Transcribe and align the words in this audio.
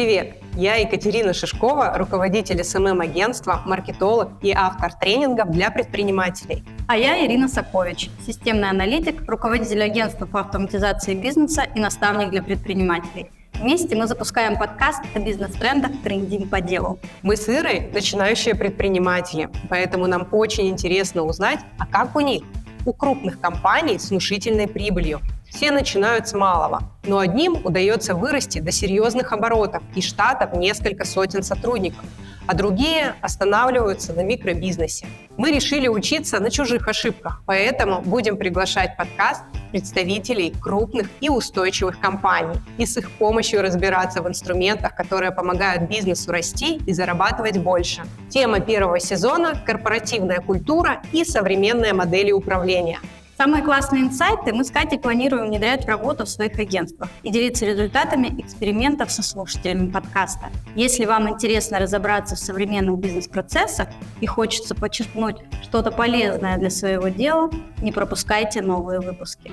привет! 0.00 0.36
Я 0.56 0.76
Екатерина 0.76 1.34
Шишкова, 1.34 1.98
руководитель 1.98 2.64
СММ-агентства, 2.64 3.60
маркетолог 3.66 4.30
и 4.40 4.50
автор 4.50 4.94
тренингов 4.94 5.50
для 5.50 5.70
предпринимателей. 5.70 6.64
А 6.88 6.96
я 6.96 7.22
Ирина 7.26 7.48
Сакович, 7.48 8.08
системный 8.26 8.70
аналитик, 8.70 9.28
руководитель 9.28 9.82
агентства 9.82 10.24
по 10.24 10.40
автоматизации 10.40 11.14
бизнеса 11.14 11.66
и 11.74 11.80
наставник 11.80 12.30
для 12.30 12.42
предпринимателей. 12.42 13.30
Вместе 13.52 13.94
мы 13.94 14.06
запускаем 14.06 14.58
подкаст 14.58 15.02
о 15.14 15.18
бизнес-трендах 15.18 15.90
«Трендим 16.02 16.48
по 16.48 16.62
делу». 16.62 16.98
Мы 17.20 17.36
с 17.36 17.46
Ирой 17.50 17.90
начинающие 17.92 18.54
предприниматели, 18.54 19.50
поэтому 19.68 20.06
нам 20.06 20.26
очень 20.30 20.68
интересно 20.70 21.24
узнать, 21.24 21.60
а 21.78 21.84
как 21.84 22.16
у 22.16 22.20
них, 22.20 22.42
у 22.86 22.94
крупных 22.94 23.38
компаний 23.38 23.98
с 23.98 24.08
внушительной 24.08 24.66
прибылью– 24.66 25.20
все 25.50 25.72
начинают 25.72 26.28
с 26.28 26.32
малого, 26.32 26.82
но 27.04 27.18
одним 27.18 27.60
удается 27.64 28.14
вырасти 28.14 28.60
до 28.60 28.72
серьезных 28.72 29.32
оборотов 29.32 29.82
и 29.94 30.00
штатов 30.00 30.54
несколько 30.54 31.04
сотен 31.04 31.42
сотрудников, 31.42 32.04
а 32.46 32.54
другие 32.54 33.14
останавливаются 33.20 34.12
на 34.12 34.22
микробизнесе. 34.22 35.06
Мы 35.36 35.52
решили 35.52 35.88
учиться 35.88 36.40
на 36.40 36.50
чужих 36.50 36.88
ошибках, 36.88 37.42
поэтому 37.46 38.00
будем 38.00 38.36
приглашать 38.36 38.96
подкаст 38.96 39.42
представителей 39.70 40.52
крупных 40.60 41.08
и 41.20 41.28
устойчивых 41.28 42.00
компаний 42.00 42.58
и 42.76 42.86
с 42.86 42.96
их 42.96 43.10
помощью 43.12 43.62
разбираться 43.62 44.22
в 44.22 44.28
инструментах, 44.28 44.96
которые 44.96 45.30
помогают 45.30 45.88
бизнесу 45.88 46.32
расти 46.32 46.80
и 46.86 46.92
зарабатывать 46.92 47.58
больше. 47.58 48.02
Тема 48.28 48.60
первого 48.60 48.98
сезона– 48.98 49.62
корпоративная 49.66 50.40
культура 50.40 51.02
и 51.12 51.24
современные 51.24 51.92
модели 51.92 52.32
управления– 52.32 52.98
Самые 53.40 53.64
классные 53.64 54.02
инсайты 54.02 54.52
мы 54.52 54.64
с 54.64 54.70
Катей 54.70 54.98
планируем 54.98 55.46
внедрять 55.46 55.86
в 55.86 55.88
работу 55.88 56.26
в 56.26 56.28
своих 56.28 56.58
агентствах 56.58 57.08
и 57.22 57.30
делиться 57.30 57.64
результатами 57.64 58.38
экспериментов 58.38 59.10
со 59.10 59.22
слушателями 59.22 59.90
подкаста. 59.90 60.50
Если 60.74 61.06
вам 61.06 61.26
интересно 61.26 61.78
разобраться 61.78 62.36
в 62.36 62.38
современных 62.38 62.98
бизнес-процессах 62.98 63.88
и 64.20 64.26
хочется 64.26 64.74
подчеркнуть 64.74 65.36
что-то 65.62 65.90
полезное 65.90 66.58
для 66.58 66.68
своего 66.68 67.08
дела, 67.08 67.48
не 67.80 67.92
пропускайте 67.92 68.60
новые 68.60 69.00
выпуски. 69.00 69.50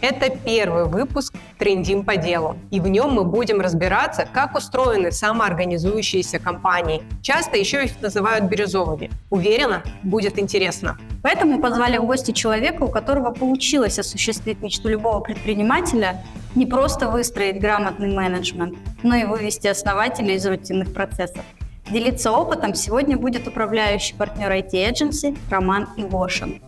Это 0.00 0.30
первый 0.30 0.86
выпуск 0.86 1.34
«Трендим 1.58 2.04
по 2.04 2.16
делу», 2.16 2.56
и 2.70 2.80
в 2.80 2.88
нем 2.88 3.12
мы 3.12 3.24
будем 3.24 3.60
разбираться, 3.60 4.26
как 4.32 4.56
устроены 4.56 5.12
самоорганизующиеся 5.12 6.38
компании. 6.38 7.02
Часто 7.20 7.58
еще 7.58 7.84
их 7.84 8.00
называют 8.00 8.46
бирюзовыми. 8.46 9.10
Уверена, 9.28 9.82
будет 10.02 10.38
интересно. 10.38 10.96
Поэтому 11.22 11.60
позвали 11.60 11.98
в 11.98 12.06
гости 12.06 12.30
человека, 12.30 12.84
у 12.84 12.88
которого 12.88 13.30
получилось 13.30 13.98
осуществить 13.98 14.62
мечту 14.62 14.88
любого 14.88 15.20
предпринимателя 15.20 16.22
не 16.54 16.64
просто 16.64 17.08
выстроить 17.08 17.60
грамотный 17.60 18.08
менеджмент, 18.08 18.78
но 19.02 19.14
и 19.16 19.24
вывести 19.24 19.68
основателей 19.68 20.36
из 20.36 20.46
рутинных 20.46 20.94
процессов. 20.94 21.44
Делиться 21.90 22.32
опытом 22.32 22.74
сегодня 22.74 23.18
будет 23.18 23.46
управляющий 23.46 24.14
партнер 24.14 24.50
IT-эдженси 24.50 25.36
Роман 25.50 25.88
Ивошин. 25.96 26.62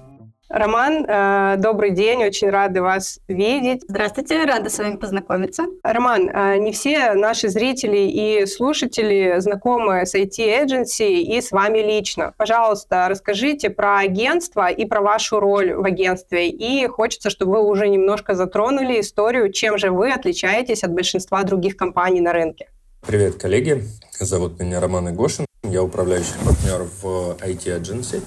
Роман, 0.53 1.07
э, 1.09 1.57
добрый 1.57 1.93
день, 1.93 2.25
очень 2.25 2.51
рады 2.51 2.83
вас 2.83 3.21
видеть. 3.27 3.85
Здравствуйте, 3.89 4.45
рада 4.45 4.69
с 4.69 4.77
вами 4.77 4.97
познакомиться. 4.97 5.65
Роман, 5.83 6.29
э, 6.29 6.59
не 6.59 6.73
все 6.73 7.15
наши 7.15 7.49
зрители 7.49 8.01
и 8.01 8.45
слушатели 8.45 9.37
знакомы 9.39 10.05
с 10.05 10.15
IT-эдженси 10.15 11.23
и 11.23 11.41
с 11.41 11.53
вами 11.53 11.79
лично. 11.79 12.35
Пожалуйста, 12.37 13.07
расскажите 13.09 13.71
про 13.71 14.01
агентство 14.01 14.69
и 14.71 14.85
про 14.85 15.01
вашу 15.01 15.41
роль 15.41 15.73
в 15.73 15.87
агентстве. 15.87 16.51
И 16.51 16.87
хочется, 16.87 17.31
чтобы 17.31 17.53
вы 17.53 17.65
уже 17.65 17.89
немножко 17.89 18.35
затронули 18.35 19.01
историю, 19.01 19.51
чем 19.51 19.79
же 19.79 19.91
вы 19.91 20.13
отличаетесь 20.13 20.85
от 20.85 20.93
большинства 20.93 21.43
других 21.45 21.79
компаний 21.79 22.21
на 22.21 22.35
рынке. 22.35 22.69
Привет, 23.07 23.37
коллеги. 23.37 23.85
Зовут 24.21 24.61
меня 24.61 24.81
Роман 24.81 25.09
Игошин. 25.09 25.47
Я 25.63 25.83
управляющий 25.83 26.35
партнер 26.45 26.87
в 27.01 27.39
IT-эдженси. 27.41 28.21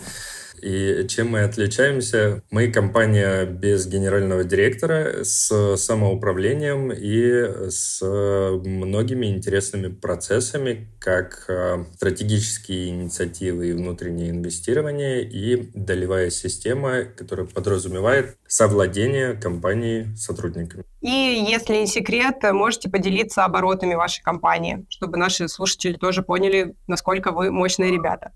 И 0.66 1.06
чем 1.08 1.30
мы 1.30 1.44
отличаемся? 1.44 2.42
Мы 2.50 2.72
компания 2.72 3.46
без 3.46 3.86
генерального 3.86 4.44
директора, 4.44 5.24
с 5.24 5.78
самоуправлением 5.78 6.92
и 6.92 7.70
с 7.70 8.02
многими 8.02 9.28
интересными 9.28 9.90
процессами, 9.94 10.88
как 11.00 11.46
а, 11.50 11.86
стратегические 11.94 12.90
инициативы 12.90 13.70
и 13.70 13.74
внутреннее 13.74 14.32
инвестирование, 14.32 15.22
и 15.24 15.70
долевая 15.76 16.32
система, 16.32 17.04
которая 17.04 17.46
подразумевает 17.46 18.36
совладение 18.48 19.34
компании 19.34 20.08
сотрудниками. 20.18 20.84
И 21.02 21.46
если 21.48 21.76
не 21.76 21.86
секрет, 21.86 22.38
можете 22.42 22.90
поделиться 22.90 23.46
оборотами 23.46 23.94
вашей 23.94 24.24
компании, 24.24 24.84
чтобы 24.90 25.18
наши 25.18 25.48
слушатели 25.48 25.94
тоже 25.94 26.24
поняли, 26.24 26.74
насколько 26.88 27.32
вы 27.32 27.52
мощные 27.52 27.92
ребята. 27.92 28.32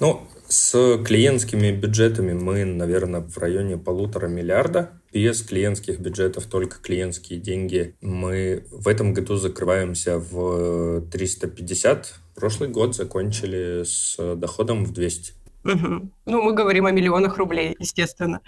Ну, 0.00 0.20
с 0.46 0.98
клиентскими 1.04 1.72
бюджетами 1.72 2.32
мы, 2.32 2.64
наверное, 2.64 3.20
в 3.20 3.36
районе 3.38 3.76
полутора 3.76 4.28
миллиарда. 4.28 4.90
Без 5.12 5.42
клиентских 5.42 5.98
бюджетов, 5.98 6.46
только 6.46 6.78
клиентские 6.78 7.40
деньги, 7.40 7.96
мы 8.00 8.64
в 8.70 8.86
этом 8.86 9.12
году 9.12 9.36
закрываемся 9.36 10.18
в 10.18 11.02
350. 11.10 12.14
Прошлый 12.36 12.68
год 12.68 12.94
закончили 12.94 13.82
с 13.84 14.16
доходом 14.36 14.84
в 14.84 14.92
200. 14.92 15.32
Угу. 15.64 16.10
Ну, 16.26 16.42
мы 16.42 16.52
говорим 16.52 16.86
о 16.86 16.92
миллионах 16.92 17.36
рублей, 17.36 17.74
естественно. 17.78 18.40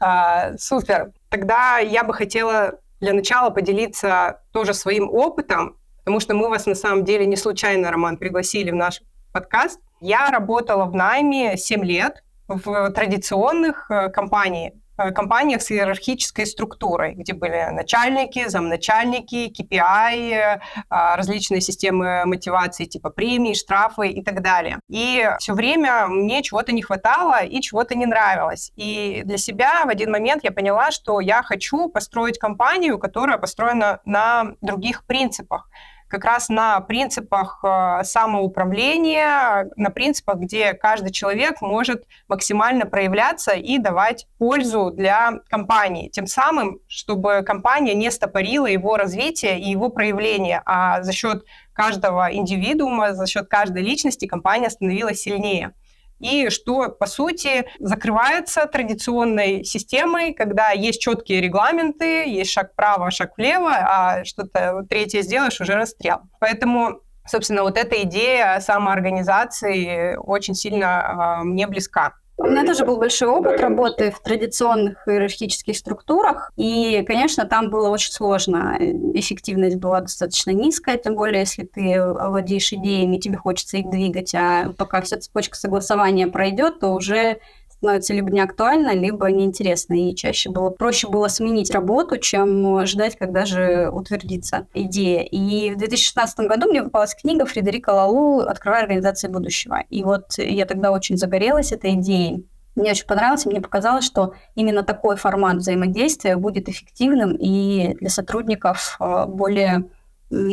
А, 0.00 0.56
супер. 0.58 1.12
Тогда 1.28 1.78
я 1.78 2.02
бы 2.02 2.12
хотела 2.12 2.80
для 3.00 3.12
начала 3.12 3.50
поделиться 3.50 4.42
тоже 4.52 4.74
своим 4.74 5.08
опытом, 5.08 5.76
потому 5.98 6.18
что 6.18 6.34
мы 6.34 6.48
вас 6.48 6.66
на 6.66 6.74
самом 6.74 7.04
деле 7.04 7.26
не 7.26 7.36
случайно, 7.36 7.90
Роман, 7.90 8.16
пригласили 8.16 8.70
в 8.70 8.74
наш 8.74 9.00
подкаст. 9.32 9.78
Я 10.00 10.30
работала 10.30 10.86
в 10.86 10.94
найме 10.94 11.58
7 11.58 11.84
лет 11.84 12.22
в 12.48 12.90
традиционных 12.92 13.90
э, 13.90 14.08
компаниях, 14.08 14.72
э, 14.96 15.10
компаниях 15.10 15.60
с 15.60 15.70
иерархической 15.70 16.46
структурой, 16.46 17.14
где 17.14 17.34
были 17.34 17.68
начальники, 17.70 18.48
замначальники, 18.48 19.52
KPI, 19.52 20.32
э, 20.32 20.60
различные 20.88 21.60
системы 21.60 22.22
мотивации 22.24 22.86
типа 22.86 23.10
премии, 23.10 23.52
штрафы 23.52 24.08
и 24.08 24.24
так 24.24 24.40
далее. 24.40 24.80
И 24.88 25.28
все 25.38 25.52
время 25.52 26.06
мне 26.06 26.42
чего-то 26.42 26.72
не 26.72 26.80
хватало 26.80 27.44
и 27.44 27.60
чего-то 27.60 27.94
не 27.94 28.06
нравилось. 28.06 28.72
И 28.76 29.20
для 29.26 29.36
себя 29.36 29.84
в 29.84 29.90
один 29.90 30.10
момент 30.10 30.42
я 30.44 30.50
поняла, 30.50 30.92
что 30.92 31.20
я 31.20 31.42
хочу 31.42 31.90
построить 31.90 32.38
компанию, 32.38 32.98
которая 32.98 33.36
построена 33.36 34.00
на 34.06 34.54
других 34.62 35.04
принципах 35.04 35.68
как 36.10 36.24
раз 36.24 36.48
на 36.48 36.80
принципах 36.80 37.60
э, 37.62 38.02
самоуправления, 38.02 39.70
на 39.76 39.90
принципах, 39.90 40.38
где 40.38 40.74
каждый 40.74 41.12
человек 41.12 41.60
может 41.60 42.02
максимально 42.26 42.84
проявляться 42.84 43.52
и 43.52 43.78
давать 43.78 44.26
пользу 44.38 44.90
для 44.90 45.34
компании. 45.48 46.08
Тем 46.08 46.26
самым, 46.26 46.80
чтобы 46.88 47.42
компания 47.46 47.94
не 47.94 48.10
стопорила 48.10 48.66
его 48.66 48.96
развитие 48.96 49.60
и 49.60 49.70
его 49.70 49.88
проявление, 49.88 50.62
а 50.66 51.02
за 51.02 51.12
счет 51.12 51.44
каждого 51.72 52.34
индивидуума, 52.34 53.14
за 53.14 53.26
счет 53.26 53.46
каждой 53.48 53.82
личности 53.82 54.26
компания 54.26 54.68
становилась 54.68 55.20
сильнее 55.20 55.72
и 56.20 56.50
что, 56.50 56.90
по 56.90 57.06
сути, 57.06 57.66
закрывается 57.78 58.66
традиционной 58.66 59.64
системой, 59.64 60.34
когда 60.34 60.70
есть 60.70 61.00
четкие 61.00 61.40
регламенты, 61.40 62.28
есть 62.28 62.50
шаг 62.50 62.72
вправо, 62.72 63.10
шаг 63.10 63.36
влево, 63.36 63.72
а 63.72 64.24
что-то 64.24 64.84
третье 64.88 65.22
сделаешь, 65.22 65.60
уже 65.60 65.74
расстрел. 65.74 66.20
Поэтому 66.38 67.00
собственно, 67.26 67.62
вот 67.62 67.78
эта 67.78 68.02
идея 68.02 68.58
самоорганизации 68.60 70.16
очень 70.16 70.54
сильно 70.54 71.40
э, 71.40 71.44
мне 71.44 71.66
близка. 71.66 72.14
У 72.42 72.46
меня 72.46 72.64
тоже 72.64 72.86
был 72.86 72.96
большой 72.96 73.28
опыт 73.28 73.60
работы 73.60 74.10
в 74.10 74.20
традиционных 74.20 75.06
иерархических 75.06 75.76
структурах, 75.76 76.50
и, 76.56 77.04
конечно, 77.06 77.44
там 77.44 77.68
было 77.68 77.90
очень 77.90 78.12
сложно. 78.12 78.78
Эффективность 79.12 79.76
была 79.76 80.00
достаточно 80.00 80.50
низкая, 80.50 80.96
тем 80.96 81.16
более, 81.16 81.40
если 81.40 81.64
ты 81.64 82.02
владеешь 82.02 82.72
идеями, 82.72 83.18
тебе 83.18 83.36
хочется 83.36 83.76
их 83.76 83.90
двигать, 83.90 84.34
а 84.34 84.72
пока 84.78 85.02
вся 85.02 85.18
цепочка 85.18 85.54
согласования 85.54 86.28
пройдет, 86.28 86.80
то 86.80 86.94
уже 86.94 87.40
становится 87.80 88.12
либо 88.12 88.30
не 88.30 88.40
актуально, 88.40 88.94
либо 88.94 89.30
неинтересно. 89.30 89.94
И 89.94 90.14
чаще 90.14 90.50
было 90.50 90.68
проще 90.68 91.08
было 91.08 91.28
сменить 91.28 91.70
работу, 91.70 92.18
чем 92.18 92.84
ждать, 92.86 93.16
когда 93.16 93.46
же 93.46 93.88
утвердится 93.90 94.66
идея. 94.74 95.22
И 95.22 95.70
в 95.70 95.78
2016 95.78 96.40
году 96.40 96.68
мне 96.68 96.82
попалась 96.82 97.14
книга 97.14 97.46
Фредерика 97.46 97.90
Лалу 97.90 98.40
«Открывая 98.40 98.82
организации 98.82 99.28
будущего». 99.28 99.82
И 99.88 100.04
вот 100.04 100.36
я 100.36 100.66
тогда 100.66 100.92
очень 100.92 101.16
загорелась 101.16 101.72
этой 101.72 101.94
идеей. 101.94 102.46
Мне 102.76 102.90
очень 102.90 103.06
понравилось, 103.06 103.46
мне 103.46 103.62
показалось, 103.62 104.04
что 104.04 104.34
именно 104.54 104.82
такой 104.82 105.16
формат 105.16 105.56
взаимодействия 105.56 106.36
будет 106.36 106.68
эффективным 106.68 107.34
и 107.34 107.94
для 107.94 108.10
сотрудников 108.10 108.96
э, 109.00 109.24
более 109.26 109.90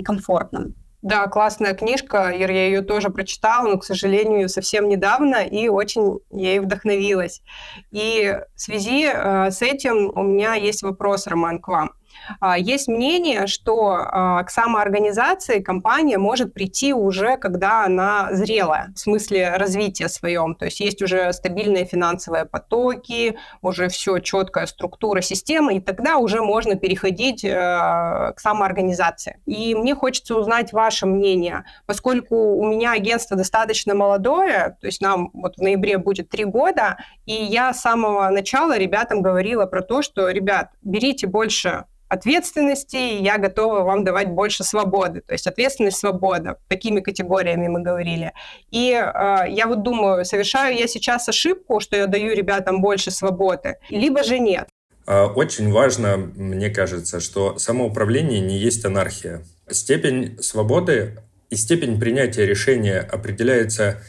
комфортным. 0.04 0.76
Да, 1.04 1.28
классная 1.28 1.76
книжка, 1.76 2.30
Ир, 2.30 2.50
я 2.50 2.66
ее 2.66 2.82
тоже 2.82 3.10
прочитала, 3.10 3.68
но, 3.70 3.78
к 3.78 3.86
сожалению, 3.86 4.50
совсем 4.50 4.90
недавно, 4.90 5.44
и 5.44 5.68
очень 5.68 6.20
ей 6.32 6.60
вдохновилась. 6.60 7.44
И 7.92 8.36
в 8.56 8.60
связи 8.60 9.06
э, 9.06 9.52
с 9.52 9.62
этим 9.62 10.12
у 10.16 10.24
меня 10.24 10.56
есть 10.56 10.82
вопрос, 10.82 11.28
Роман, 11.28 11.60
к 11.60 11.68
вам. 11.68 11.92
А, 12.40 12.58
есть 12.58 12.88
мнение, 12.88 13.48
что 13.48 13.98
а, 14.00 14.44
к 14.44 14.50
самоорганизации 14.50 15.60
компания 15.60 16.18
может 16.18 16.54
прийти 16.54 16.94
уже, 16.94 17.38
когда 17.38 17.86
она 17.86 18.30
зрелая, 18.32 18.92
в 18.96 19.00
смысле 19.00 19.56
развития 19.56 20.10
своем. 20.10 20.56
То 20.56 20.66
есть 20.66 20.80
есть 20.80 21.02
уже 21.02 21.32
стабильные 21.34 21.86
финансовые 21.86 22.46
потоки, 22.46 23.38
уже 23.62 23.90
все 23.90 24.20
четкая 24.20 24.66
структура 24.66 25.22
системы, 25.22 25.76
и 25.76 25.80
тогда 25.80 26.18
уже 26.18 26.42
можно 26.42 26.76
переходить 26.76 27.44
э, 27.44 27.50
к 27.50 28.36
самоорганизации. 28.38 29.40
И 29.46 29.76
мне 29.76 29.96
хочется 29.96 30.36
узнать 30.36 30.74
ваше 30.74 31.06
мнение, 31.06 31.66
поскольку 31.86 32.56
у 32.56 32.66
меня 32.66 32.92
агентство 32.92 33.38
достаточно 33.38 33.96
молодое, 33.96 34.78
то 34.80 34.88
есть 34.88 35.02
нам 35.02 35.30
вот 35.34 35.58
в 35.58 35.62
ноябре 35.62 35.98
будет 35.98 36.30
три 36.30 36.46
года, 36.46 36.98
и 37.26 37.34
я 37.34 37.74
с 37.74 37.82
самого 37.82 38.30
начала 38.30 38.78
ребятам 38.78 39.22
говорила 39.22 39.66
про 39.66 39.82
то, 39.82 40.02
что, 40.02 40.30
ребят, 40.30 40.72
берите 40.82 41.28
больше 41.28 41.86
ответственности, 42.10 42.96
и 42.96 43.24
я 43.24 43.38
готова 43.38 43.82
вам 43.82 44.04
давать 44.04 44.30
больше 44.30 44.64
свободы. 44.64 45.22
То 45.22 45.34
есть 45.34 45.48
ответственность, 45.48 45.98
свобода. 45.98 46.58
Такими 46.68 47.00
категориями 47.00 47.68
мы 47.68 47.82
говорили. 47.82 48.34
И 48.72 48.92
э, 48.92 49.50
я 49.50 49.68
вот 49.68 49.84
думаю, 49.84 50.26
совершаю 50.26 50.78
я 50.78 50.88
сейчас 50.88 51.28
ошибку, 51.30 51.80
что 51.80 51.98
я 51.98 52.08
даю 52.08 52.34
ребятам 52.34 52.82
больше 52.82 53.12
свободы, 53.12 53.76
либо 53.90 54.24
же 54.24 54.40
нет. 54.40 54.68
А, 55.06 55.28
очень 55.28 55.72
важно, 55.72 56.18
мне 56.18 56.70
кажется, 56.70 57.20
что 57.20 57.58
самоуправление 57.58 58.42
не 58.42 58.58
есть 58.58 58.84
анархия. 58.86 59.42
Степень 59.70 60.38
свободы 60.42 61.18
и 61.50 61.56
степень 61.56 62.00
принятия 62.00 62.46
решения 62.46 63.00
определяется 63.00 64.02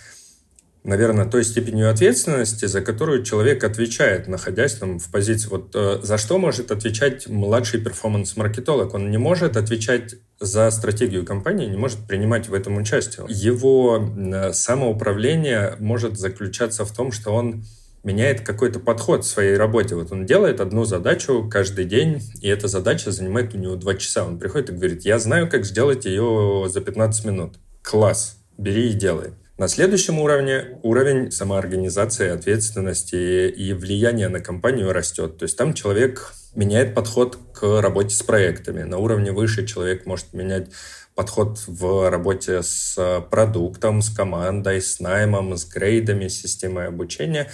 наверное, 0.85 1.27
той 1.27 1.45
степенью 1.45 1.91
ответственности, 1.91 2.67
за 2.67 2.81
которую 2.81 3.23
человек 3.23 3.65
отвечает, 3.65 4.29
находясь 4.29 4.75
там 4.75 4.99
в 4.99 5.11
позиции. 5.11 5.49
Вот 5.49 5.73
э, 5.75 6.01
за 6.03 6.19
что 6.19 6.39
может 6.39 6.71
отвечать 6.71 7.29
младший 7.29 7.81
перформанс-маркетолог? 7.81 8.95
Он 8.95 9.11
не 9.11 9.19
может 9.19 9.57
отвечать 9.57 10.17
за 10.41 10.71
стратегию 10.71 11.25
компании, 11.25 11.67
не 11.67 11.77
может 11.77 12.07
принимать 12.07 12.49
в 12.49 12.55
этом 12.55 12.77
участие. 12.77 13.27
Его 13.29 13.99
э, 13.99 14.53
самоуправление 14.53 15.77
может 15.79 16.19
заключаться 16.19 16.85
в 16.85 16.95
том, 16.95 17.13
что 17.13 17.33
он 17.33 17.65
меняет 18.05 18.41
какой-то 18.41 18.81
подход 18.81 19.25
в 19.25 19.29
своей 19.29 19.57
работе. 19.57 19.95
Вот 19.95 20.13
он 20.13 20.25
делает 20.25 20.61
одну 20.61 20.85
задачу 20.85 21.49
каждый 21.51 21.85
день, 21.85 22.23
и 22.41 22.49
эта 22.49 22.69
задача 22.69 23.11
занимает 23.11 23.55
у 23.55 23.59
него 23.59 23.77
два 23.77 23.95
часа. 23.95 24.25
Он 24.25 24.39
приходит 24.39 24.71
и 24.71 24.73
говорит, 24.73 25.05
я 25.05 25.19
знаю, 25.19 25.51
как 25.51 25.65
сделать 25.65 26.05
ее 26.07 26.67
за 26.69 26.81
15 26.81 27.25
минут. 27.25 27.57
Класс, 27.83 28.39
бери 28.57 28.91
и 28.91 28.95
делай. 28.95 29.33
На 29.59 29.67
следующем 29.67 30.21
уровне 30.21 30.79
уровень 30.85 31.33
самоорганизации, 31.33 32.29
ответственности 32.29 33.49
и 33.49 33.73
влияния 33.73 34.29
на 34.29 34.39
компанию 34.39 34.93
растет. 34.93 35.37
То 35.37 35.43
есть 35.47 35.59
там 35.59 35.75
человек 35.75 36.33
меняет 36.55 36.95
подход 36.95 37.37
к 37.55 37.81
работе 37.81 38.15
с 38.15 38.23
проектами. 38.23 38.85
На 38.85 38.99
уровне 38.99 39.33
выше 39.33 39.67
человек 39.67 40.07
может 40.07 40.33
менять 40.33 40.69
подход 41.17 41.59
в 41.67 42.09
работе 42.09 42.63
с 42.63 43.21
продуктом, 43.33 44.01
с 44.01 44.11
командой, 44.11 44.81
с 44.81 45.01
наймом, 45.01 45.57
с 45.57 45.65
грейдами, 45.65 46.29
с 46.29 46.41
системой 46.41 46.87
обучения. 46.87 47.51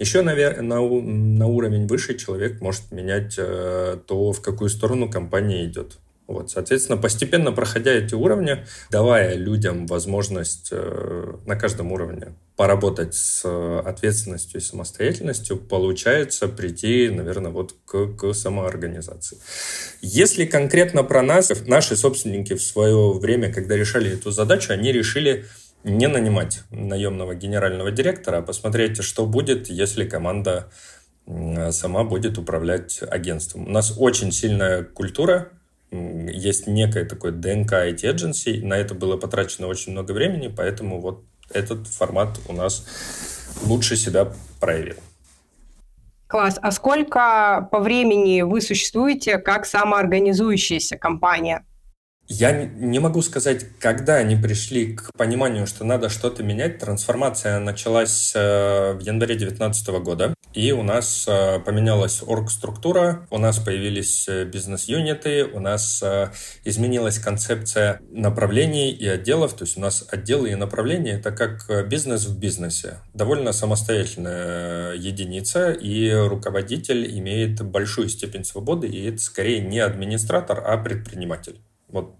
Еще 0.00 0.22
на, 0.22 0.34
на, 0.60 0.80
на 0.80 1.46
уровень 1.46 1.86
выше 1.86 2.18
человек 2.18 2.60
может 2.60 2.90
менять 2.90 3.36
э, 3.38 3.98
то, 4.08 4.32
в 4.32 4.42
какую 4.42 4.70
сторону 4.70 5.08
компания 5.08 5.64
идет. 5.64 5.98
Вот, 6.26 6.50
соответственно, 6.50 6.96
постепенно 7.00 7.52
проходя 7.52 7.92
эти 7.92 8.14
уровни, 8.14 8.64
давая 8.90 9.34
людям 9.34 9.86
возможность 9.86 10.68
э, 10.70 11.34
на 11.44 11.56
каждом 11.56 11.92
уровне 11.92 12.34
поработать 12.56 13.14
с 13.14 13.44
ответственностью 13.80 14.60
и 14.60 14.64
самостоятельностью, 14.64 15.58
получается 15.58 16.48
прийти, 16.48 17.10
наверное, 17.10 17.50
вот 17.50 17.74
к, 17.84 18.16
к 18.16 18.32
самоорганизации. 18.32 19.38
Если 20.00 20.46
конкретно 20.46 21.02
про 21.02 21.22
нас, 21.22 21.52
наши 21.66 21.96
собственники 21.96 22.54
в 22.54 22.62
свое 22.62 23.12
время, 23.12 23.52
когда 23.52 23.76
решали 23.76 24.12
эту 24.12 24.30
задачу, 24.30 24.72
они 24.72 24.92
решили 24.92 25.44
не 25.82 26.06
нанимать 26.08 26.62
наемного 26.70 27.34
генерального 27.34 27.90
директора, 27.90 28.38
а 28.38 28.42
посмотреть, 28.42 29.02
что 29.02 29.26
будет, 29.26 29.68
если 29.68 30.08
команда 30.08 30.70
сама 31.70 32.04
будет 32.04 32.38
управлять 32.38 33.00
агентством. 33.02 33.66
У 33.66 33.70
нас 33.70 33.94
очень 33.98 34.30
сильная 34.30 34.82
культура 34.84 35.50
есть 35.90 36.66
некое 36.66 37.04
такое 37.04 37.32
ДНК 37.32 37.72
IT 37.72 38.02
Agency, 38.02 38.64
на 38.64 38.74
это 38.74 38.94
было 38.94 39.16
потрачено 39.16 39.68
очень 39.68 39.92
много 39.92 40.12
времени, 40.12 40.48
поэтому 40.48 41.00
вот 41.00 41.24
этот 41.50 41.86
формат 41.86 42.40
у 42.48 42.52
нас 42.52 42.86
лучше 43.64 43.96
себя 43.96 44.32
проявил. 44.60 44.96
Класс. 46.26 46.58
А 46.60 46.72
сколько 46.72 47.68
по 47.70 47.80
времени 47.80 48.42
вы 48.42 48.60
существуете 48.60 49.38
как 49.38 49.66
самоорганизующаяся 49.66 50.96
компания? 50.96 51.64
Я 52.26 52.52
не 52.52 53.00
могу 53.00 53.20
сказать, 53.20 53.66
когда 53.78 54.14
они 54.16 54.34
пришли 54.34 54.94
к 54.94 55.12
пониманию, 55.12 55.66
что 55.66 55.84
надо 55.84 56.08
что-то 56.08 56.42
менять. 56.42 56.78
Трансформация 56.78 57.58
началась 57.58 58.32
э, 58.34 58.94
в 58.94 59.00
январе 59.00 59.34
2019 59.34 59.88
года, 60.02 60.34
и 60.54 60.72
у 60.72 60.82
нас 60.82 61.26
э, 61.28 61.58
поменялась 61.60 62.22
орг-структура, 62.22 63.26
у 63.30 63.36
нас 63.36 63.58
появились 63.58 64.26
э, 64.26 64.46
бизнес-юниты, 64.46 65.44
у 65.44 65.60
нас 65.60 66.02
изменилась 66.64 67.18
концепция 67.18 68.00
направлений 68.10 68.90
и 68.90 69.06
отделов, 69.06 69.52
то 69.52 69.64
есть 69.64 69.76
у 69.76 69.80
нас 69.80 70.06
отделы 70.10 70.52
и 70.52 70.54
направления— 70.54 71.12
это 71.18 71.30
как 71.30 71.86
бизнес 71.88 72.24
в 72.24 72.38
бизнесе. 72.38 73.00
Довольно 73.12 73.52
самостоятельная 73.52 74.94
единица, 74.94 75.72
и 75.72 76.10
руководитель 76.10 77.18
имеет 77.18 77.62
большую 77.62 78.08
степень 78.08 78.44
свободы, 78.44 78.88
и 78.88 79.10
это 79.10 79.18
скорее 79.18 79.60
не 79.60 79.80
администратор, 79.80 80.62
а 80.66 80.78
предприниматель. 80.78 81.60
Вот 81.94 82.16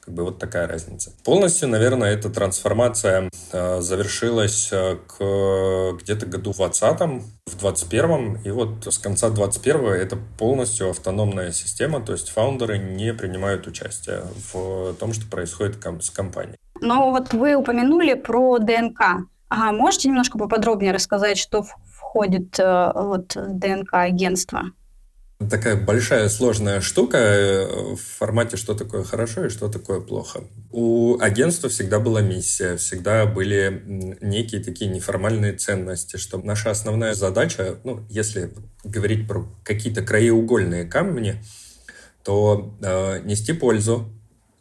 как 0.00 0.14
бы 0.14 0.24
вот 0.24 0.38
такая 0.38 0.66
разница. 0.66 1.12
Полностью, 1.24 1.68
наверное, 1.68 2.12
эта 2.12 2.30
трансформация 2.30 3.28
э, 3.52 3.80
завершилась 3.80 4.70
э, 4.72 4.96
к 5.06 6.02
где-то 6.02 6.26
году 6.26 6.52
20 6.52 7.00
в 7.46 7.58
21 7.58 8.38
и 8.44 8.50
вот 8.50 8.86
с 8.86 8.98
конца 8.98 9.28
21 9.28 9.86
это 9.88 10.16
полностью 10.38 10.90
автономная 10.90 11.52
система, 11.52 12.00
то 12.00 12.12
есть 12.12 12.30
фаундеры 12.30 12.78
не 12.78 13.12
принимают 13.12 13.66
участие 13.66 14.22
в 14.52 14.94
том, 14.94 15.12
что 15.12 15.28
происходит 15.28 15.76
ком- 15.76 16.00
с 16.00 16.10
компанией. 16.10 16.56
Но 16.80 17.10
вот 17.10 17.34
вы 17.34 17.54
упомянули 17.54 18.14
про 18.14 18.58
ДНК. 18.58 19.26
А 19.50 19.72
можете 19.72 20.08
немножко 20.08 20.38
поподробнее 20.38 20.92
рассказать, 20.92 21.36
что 21.36 21.62
входит 21.62 22.58
э, 22.58 22.92
вот, 22.94 23.36
ДНК 23.36 23.94
агентства? 23.94 24.62
Такая 25.48 25.76
большая 25.76 26.28
сложная 26.28 26.80
штука 26.80 27.18
э, 27.18 27.94
в 27.94 28.00
формате, 28.18 28.56
что 28.56 28.74
такое 28.74 29.04
хорошо 29.04 29.46
и 29.46 29.48
что 29.48 29.68
такое 29.68 30.00
плохо. 30.00 30.44
У 30.70 31.18
агентства 31.20 31.68
всегда 31.68 31.98
была 31.98 32.20
миссия, 32.20 32.76
всегда 32.76 33.26
были 33.26 33.82
некие 34.20 34.62
такие 34.62 34.90
неформальные 34.90 35.54
ценности, 35.54 36.16
что 36.16 36.38
наша 36.38 36.70
основная 36.70 37.14
задача, 37.14 37.76
ну, 37.84 38.04
если 38.10 38.52
говорить 38.84 39.26
про 39.26 39.46
какие-то 39.64 40.02
краеугольные 40.02 40.84
камни, 40.84 41.42
то 42.22 42.74
э, 42.82 43.20
нести 43.24 43.52
пользу, 43.54 44.12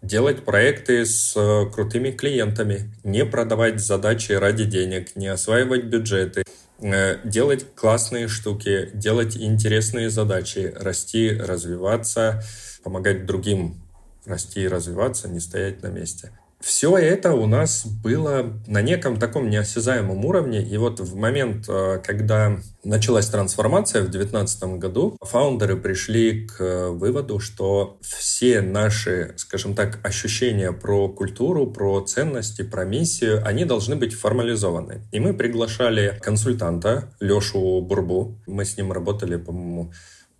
делать 0.02 0.46
проекты 0.46 1.06
с 1.06 1.36
э, 1.36 1.70
крутыми 1.74 2.12
клиентами, 2.12 2.94
не 3.04 3.26
продавать 3.26 3.82
задачи 3.82 4.32
ради 4.32 4.64
денег, 4.64 5.16
не 5.18 5.28
осваивать 5.28 5.86
бюджеты, 5.86 6.44
делать 6.82 7.76
классные 7.76 8.28
штуки, 8.28 8.90
делать 8.94 9.38
интересные 9.38 10.10
задачи, 10.10 10.74
расти, 10.80 11.32
развиваться, 11.32 12.42
помогать 12.84 13.26
другим 13.26 13.82
расти 14.26 14.62
и 14.62 14.68
развиваться, 14.68 15.28
не 15.28 15.40
стоять 15.40 15.82
на 15.82 15.88
месте. 15.88 16.32
Все 16.62 16.98
это 16.98 17.34
у 17.34 17.46
нас 17.46 17.86
было 17.86 18.60
на 18.68 18.82
неком 18.82 19.18
таком 19.18 19.50
неосязаемом 19.50 20.26
уровне. 20.26 20.62
И 20.62 20.76
вот 20.78 21.00
в 21.00 21.16
момент, 21.16 21.66
э, 21.70 22.02
когда 22.04 22.58
началась 22.84 23.28
трансформация 23.28 24.02
в 24.02 24.10
2019 24.10 24.78
году, 24.78 25.16
фаундеры 25.22 25.78
пришли 25.78 26.48
к 26.48 26.90
выводу, 26.90 27.40
что 27.40 27.98
все 28.02 28.60
наши, 28.60 29.34
скажем 29.38 29.74
так, 29.74 30.00
ощущения 30.04 30.74
про 30.74 31.08
культуру, 31.08 31.66
про 31.66 32.02
ценности, 32.02 32.64
про 32.64 32.84
миссию, 32.84 33.42
они 33.46 33.64
должны 33.64 33.96
быть 33.96 34.14
формализованы. 34.14 35.08
И 35.14 35.20
мы 35.22 35.34
приглашали 35.34 36.20
консультанта 36.22 37.14
Лешу 37.22 37.80
Бурбу. 37.82 38.38
Мы 38.48 38.66
с 38.66 38.76
ним 38.76 38.92
работали, 38.92 39.38
по-моему, 39.38 39.94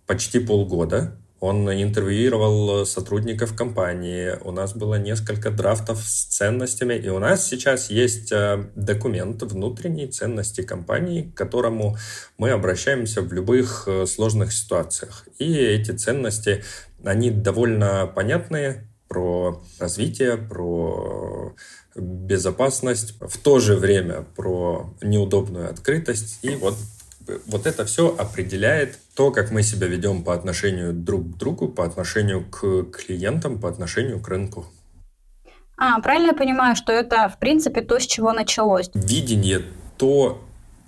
почти 0.06 0.38
полгода. 0.38 1.16
Он 1.40 1.70
интервьюировал 1.72 2.84
сотрудников 2.84 3.56
компании. 3.56 4.36
У 4.44 4.52
нас 4.52 4.74
было 4.74 4.96
несколько 4.96 5.50
драфтов 5.50 5.98
с 5.98 6.24
ценностями. 6.26 6.94
И 6.94 7.08
у 7.08 7.18
нас 7.18 7.48
сейчас 7.48 7.88
есть 7.88 8.30
э, 8.30 8.66
документ 8.76 9.42
внутренней 9.42 10.06
ценности 10.06 10.60
компании, 10.60 11.22
к 11.22 11.34
которому 11.34 11.96
мы 12.36 12.50
обращаемся 12.50 13.22
в 13.22 13.32
любых 13.32 13.84
э, 13.86 14.04
сложных 14.04 14.52
ситуациях. 14.52 15.26
И 15.38 15.54
эти 15.54 15.92
ценности, 15.92 16.62
они 17.02 17.30
довольно 17.30 18.06
понятные 18.06 18.86
про 19.08 19.62
развитие, 19.78 20.36
про 20.36 21.54
безопасность, 21.96 23.14
в 23.18 23.38
то 23.38 23.58
же 23.58 23.76
время 23.76 24.26
про 24.36 24.94
неудобную 25.00 25.70
открытость. 25.70 26.38
И 26.42 26.50
вот 26.50 26.76
вот 27.46 27.66
это 27.66 27.84
все 27.84 28.14
определяет 28.16 28.98
то, 29.14 29.30
как 29.30 29.50
мы 29.50 29.62
себя 29.62 29.86
ведем 29.86 30.22
по 30.24 30.34
отношению 30.34 30.92
друг 30.92 31.34
к 31.34 31.36
другу, 31.36 31.68
по 31.68 31.84
отношению 31.84 32.44
к 32.44 32.84
клиентам, 32.90 33.58
по 33.58 33.68
отношению 33.68 34.20
к 34.20 34.28
рынку. 34.28 34.66
А, 35.76 36.00
правильно 36.00 36.28
я 36.28 36.34
понимаю, 36.34 36.76
что 36.76 36.92
это, 36.92 37.28
в 37.28 37.38
принципе, 37.38 37.80
то, 37.80 37.98
с 37.98 38.06
чего 38.06 38.32
началось? 38.32 38.90
Видение, 38.94 39.62
то, 39.96 40.44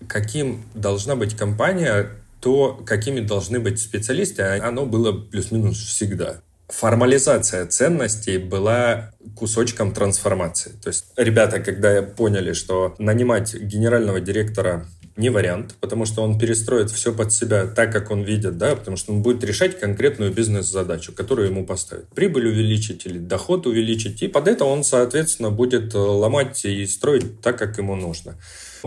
каким 0.07 0.63
должна 0.75 1.17
быть 1.17 1.35
компания, 1.37 2.11
то, 2.41 2.75
какими 2.85 3.21
должны 3.21 3.61
быть 3.61 3.81
специалисты, 3.81 4.43
а 4.43 4.69
оно 4.69 4.85
было 4.85 5.13
плюс-минус 5.13 5.79
всегда. 5.79 6.43
Формализация 6.69 7.67
ценностей 7.67 8.39
была 8.39 9.13
кусочком 9.37 9.93
трансформации. 9.93 10.73
То 10.83 10.89
есть 10.89 11.07
ребята, 11.17 11.61
когда 11.61 12.03
поняли, 12.03 12.53
что 12.53 12.95
нанимать 12.99 13.55
генерального 13.55 14.21
директора 14.21 14.87
не 15.17 15.31
вариант, 15.31 15.75
потому 15.81 16.05
что 16.05 16.23
он 16.23 16.39
перестроит 16.39 16.91
все 16.91 17.13
под 17.13 17.33
себя 17.33 17.67
так, 17.67 17.93
как 17.93 18.11
он 18.11 18.23
видит, 18.23 18.57
да, 18.59 18.75
потому 18.77 18.97
что 18.97 19.13
он 19.13 19.23
будет 19.23 19.45
решать 19.45 19.79
конкретную 19.79 20.33
бизнес-задачу, 20.33 21.13
которую 21.13 21.49
ему 21.49 21.67
поставят. 21.67 22.09
Прибыль 22.09 22.49
увеличить 22.49 23.07
или 23.07 23.19
доход 23.19 23.67
увеличить, 23.67 24.23
и 24.23 24.29
под 24.29 24.49
это 24.49 24.65
он, 24.65 24.85
соответственно, 24.85 25.51
будет 25.51 25.95
э, 25.95 25.99
ломать 25.99 26.65
и 26.65 26.87
строить 26.87 27.41
так, 27.41 27.59
как 27.59 27.79
ему 27.79 27.97
нужно. 27.97 28.37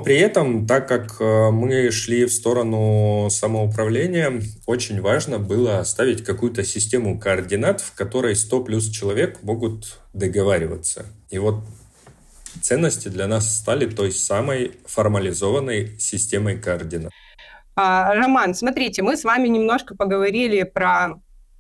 При 0.04 0.18
этом, 0.18 0.68
так 0.68 0.88
как 0.88 1.16
э, 1.20 1.52
мы 1.52 1.90
шли 1.92 2.26
в 2.26 2.32
сторону 2.32 3.30
самоуправления, 3.30 4.42
очень 4.66 5.00
важно 5.02 5.40
было 5.40 5.80
оставить 5.80 6.24
какую-то 6.24 6.64
систему 6.64 7.20
координат, 7.20 7.82
в 7.82 7.94
которой 7.94 8.36
100 8.36 8.64
плюс 8.64 8.90
человек 8.90 9.42
могут 9.44 10.00
договариваться. 10.14 11.06
И 11.30 11.38
вот 11.38 11.64
ценности 12.62 13.10
для 13.10 13.28
нас 13.28 13.58
стали 13.58 13.86
той 13.86 14.12
самой 14.12 14.80
формализованной 14.86 15.98
системой 16.00 16.60
координат. 16.60 17.12
А, 17.76 18.14
Роман, 18.14 18.54
смотрите, 18.54 19.02
мы 19.02 19.18
с 19.18 19.24
вами 19.24 19.48
немножко 19.48 19.96
поговорили 19.96 20.64
про 20.64 21.20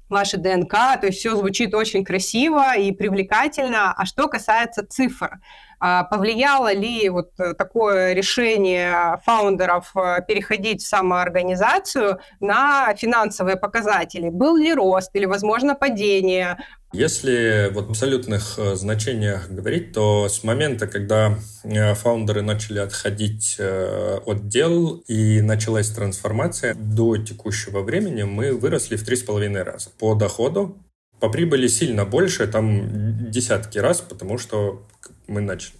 ваше 0.09 0.37
ДНК, 0.37 0.71
то 0.99 1.07
есть 1.07 1.19
все 1.19 1.35
звучит 1.35 1.73
очень 1.73 2.05
красиво 2.05 2.77
и 2.77 2.91
привлекательно. 2.91 3.93
А 3.93 4.05
что 4.05 4.27
касается 4.27 4.85
цифр, 4.87 5.39
а 5.79 6.03
повлияло 6.03 6.73
ли 6.73 7.09
вот 7.09 7.31
такое 7.57 8.13
решение 8.13 9.19
фаундеров 9.25 9.91
э, 9.95 10.19
переходить 10.27 10.81
в 10.81 10.87
самоорганизацию 10.87 12.19
на 12.39 12.93
финансовые 12.95 13.57
показатели? 13.57 14.29
Был 14.29 14.55
ли 14.55 14.73
рост 14.73 15.11
или, 15.15 15.25
возможно, 15.25 15.75
падение? 15.75 16.57
Если 16.95 17.73
в 17.73 17.79
абсолютных 17.79 18.57
э, 18.57 18.75
значениях 18.75 19.49
говорить, 19.49 19.91
то 19.91 20.29
с 20.29 20.45
момента, 20.45 20.87
когда 20.87 21.37
э, 21.65 21.93
фаундеры 21.93 22.41
начали 22.41 22.79
отходить 22.79 23.57
э, 23.59 24.19
от 24.25 24.47
дел 24.47 25.03
и 25.05 25.41
началась 25.41 25.89
трансформация, 25.89 26.73
до 26.73 27.17
текущего 27.17 27.81
времени 27.81 28.23
мы 28.23 28.53
выросли 28.53 28.95
в 28.95 29.03
три 29.03 29.17
с 29.17 29.23
половиной 29.23 29.63
раза. 29.63 29.89
По 29.99 30.15
доходу, 30.15 30.77
по 31.19 31.27
прибыли 31.27 31.67
сильно 31.67 32.05
больше, 32.05 32.47
там 32.47 33.29
десятки 33.29 33.77
раз, 33.77 33.99
потому 33.99 34.37
что 34.37 34.87
мы 35.27 35.41
начали. 35.41 35.75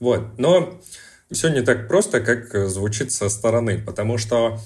Вот. 0.00 0.38
Но 0.38 0.80
все 1.30 1.48
не 1.48 1.60
так 1.60 1.86
просто, 1.86 2.20
как 2.20 2.70
звучит 2.70 3.12
со 3.12 3.28
стороны, 3.28 3.76
потому 3.84 4.16
что 4.16 4.58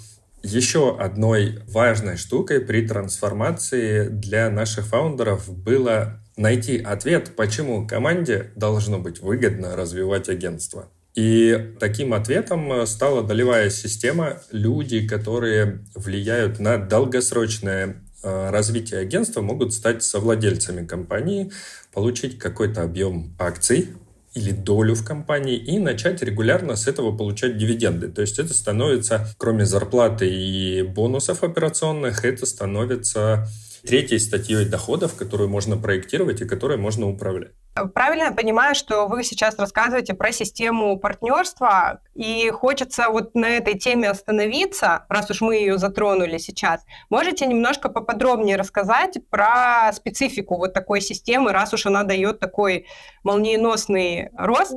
еще 0.42 0.96
одной 0.98 1.58
важной 1.68 2.16
штукой 2.16 2.60
при 2.60 2.86
трансформации 2.86 4.08
для 4.08 4.50
наших 4.50 4.86
фаундеров 4.86 5.52
было 5.52 6.20
найти 6.36 6.78
ответ, 6.78 7.36
почему 7.36 7.86
команде 7.86 8.52
должно 8.56 8.98
быть 8.98 9.20
выгодно 9.20 9.76
развивать 9.76 10.28
агентство. 10.28 10.90
И 11.14 11.74
таким 11.80 12.14
ответом 12.14 12.86
стала 12.86 13.22
долевая 13.22 13.68
система, 13.68 14.40
люди, 14.52 15.06
которые 15.06 15.84
влияют 15.94 16.60
на 16.60 16.78
долгосрочное 16.78 17.96
э, 18.22 18.50
развитие 18.50 19.00
агентства, 19.00 19.42
могут 19.42 19.74
стать 19.74 20.04
совладельцами 20.04 20.86
компании, 20.86 21.50
получить 21.92 22.38
какой-то 22.38 22.82
объем 22.82 23.34
акций, 23.38 23.88
или 24.34 24.52
долю 24.52 24.94
в 24.94 25.04
компании 25.04 25.56
и 25.56 25.78
начать 25.78 26.22
регулярно 26.22 26.76
с 26.76 26.86
этого 26.86 27.16
получать 27.16 27.58
дивиденды. 27.58 28.08
То 28.08 28.20
есть 28.20 28.38
это 28.38 28.54
становится, 28.54 29.28
кроме 29.38 29.66
зарплаты 29.66 30.28
и 30.28 30.82
бонусов 30.82 31.42
операционных, 31.42 32.24
это 32.24 32.46
становится 32.46 33.48
третьей 33.82 34.18
статьей 34.18 34.64
доходов, 34.66 35.14
которую 35.14 35.48
можно 35.48 35.76
проектировать 35.76 36.40
и 36.40 36.44
которой 36.44 36.78
можно 36.78 37.08
управлять. 37.08 37.52
Правильно 37.94 38.24
я 38.24 38.32
понимаю, 38.32 38.74
что 38.74 39.06
вы 39.06 39.22
сейчас 39.22 39.58
рассказываете 39.58 40.14
про 40.14 40.32
систему 40.32 40.98
партнерства, 40.98 42.00
и 42.14 42.50
хочется 42.50 43.08
вот 43.08 43.34
на 43.34 43.48
этой 43.48 43.78
теме 43.78 44.10
остановиться, 44.10 45.06
раз 45.08 45.30
уж 45.30 45.40
мы 45.40 45.56
ее 45.56 45.78
затронули 45.78 46.38
сейчас. 46.38 46.82
Можете 47.10 47.46
немножко 47.46 47.88
поподробнее 47.88 48.56
рассказать 48.56 49.18
про 49.30 49.92
специфику 49.92 50.56
вот 50.56 50.74
такой 50.74 51.00
системы, 51.00 51.52
раз 51.52 51.72
уж 51.72 51.86
она 51.86 52.02
дает 52.02 52.40
такой 52.40 52.86
молниеносный 53.22 54.30
рост? 54.36 54.74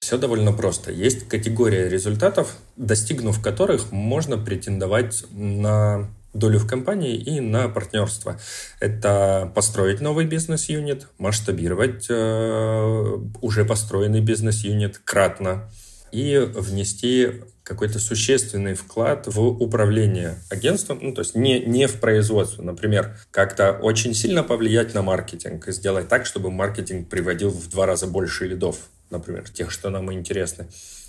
Все 0.00 0.18
довольно 0.18 0.52
просто. 0.52 0.92
Есть 0.92 1.28
категория 1.28 1.88
результатов, 1.88 2.56
достигнув 2.76 3.42
которых 3.42 3.90
можно 3.90 4.38
претендовать 4.38 5.24
на 5.32 6.08
долю 6.38 6.58
в 6.58 6.66
компании 6.66 7.14
и 7.14 7.40
на 7.40 7.68
партнерство. 7.68 8.38
Это 8.80 9.50
построить 9.54 10.00
новый 10.00 10.26
бизнес-юнит, 10.26 11.08
масштабировать 11.18 12.06
э, 12.08 13.18
уже 13.40 13.64
построенный 13.64 14.20
бизнес-юнит 14.20 14.98
кратно 15.04 15.70
и 16.12 16.38
внести 16.38 17.42
какой-то 17.66 17.98
существенный 17.98 18.74
вклад 18.74 19.26
в 19.26 19.40
управление 19.40 20.38
агентством, 20.50 21.00
ну, 21.02 21.12
то 21.12 21.20
есть 21.22 21.34
не, 21.34 21.58
не 21.58 21.88
в 21.88 21.98
производство, 22.00 22.62
например, 22.62 23.18
как-то 23.32 23.72
очень 23.72 24.14
сильно 24.14 24.44
повлиять 24.44 24.94
на 24.94 25.02
маркетинг 25.02 25.66
и 25.66 25.72
сделать 25.72 26.08
так, 26.08 26.26
чтобы 26.26 26.52
маркетинг 26.52 27.08
приводил 27.08 27.50
в 27.50 27.68
два 27.68 27.86
раза 27.86 28.06
больше 28.06 28.46
лидов, 28.46 28.76
например, 29.10 29.50
тех, 29.50 29.72
что 29.72 29.90
нам 29.90 30.12
интересны. 30.12 30.68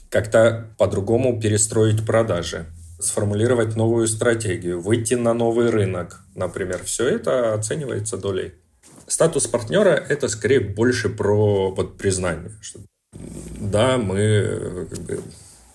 Как-то 0.10 0.74
по-другому 0.79 1.39
перестроить 1.39 2.03
продажи, 2.03 2.65
сформулировать 3.00 3.75
новую 3.75 4.08
стратегию, 4.08 4.82
выйти 4.82 5.13
на 5.13 5.34
новый 5.34 5.70
рынок, 5.70 6.22
например. 6.36 6.84
Все 6.84 7.08
это 7.08 7.54
оценивается 7.54 8.18
долей. 8.18 8.54
Статус 9.08 9.48
партнера– 9.48 9.92
это 10.10 10.27
скорее 10.27 10.60
больше 10.60 11.10
про 11.10 11.72
вот, 11.72 11.98
признание. 11.98 12.51
Что, 12.62 12.80
да, 13.60 13.98
мы 13.98 14.88
как 14.89 15.00
бы, 15.00 15.22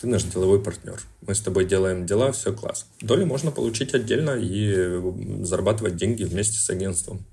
ты 0.01 0.07
наш 0.07 0.25
деловой 0.25 0.61
партнер. 0.61 1.01
Мы 1.27 1.35
с 1.35 1.41
тобой 1.41 1.65
делаем 1.65 2.05
дела, 2.05 2.33
все 2.33 2.53
класс. 2.53 2.87
Доли 3.01 3.25
можно 3.25 3.51
получить 3.51 3.95
отдельно 3.95 4.33
и 4.33 5.01
зарабатывать 5.45 5.97
деньги 5.97 6.25
вместе 6.25 6.59
с 6.59 6.69
агентством. 6.69 7.25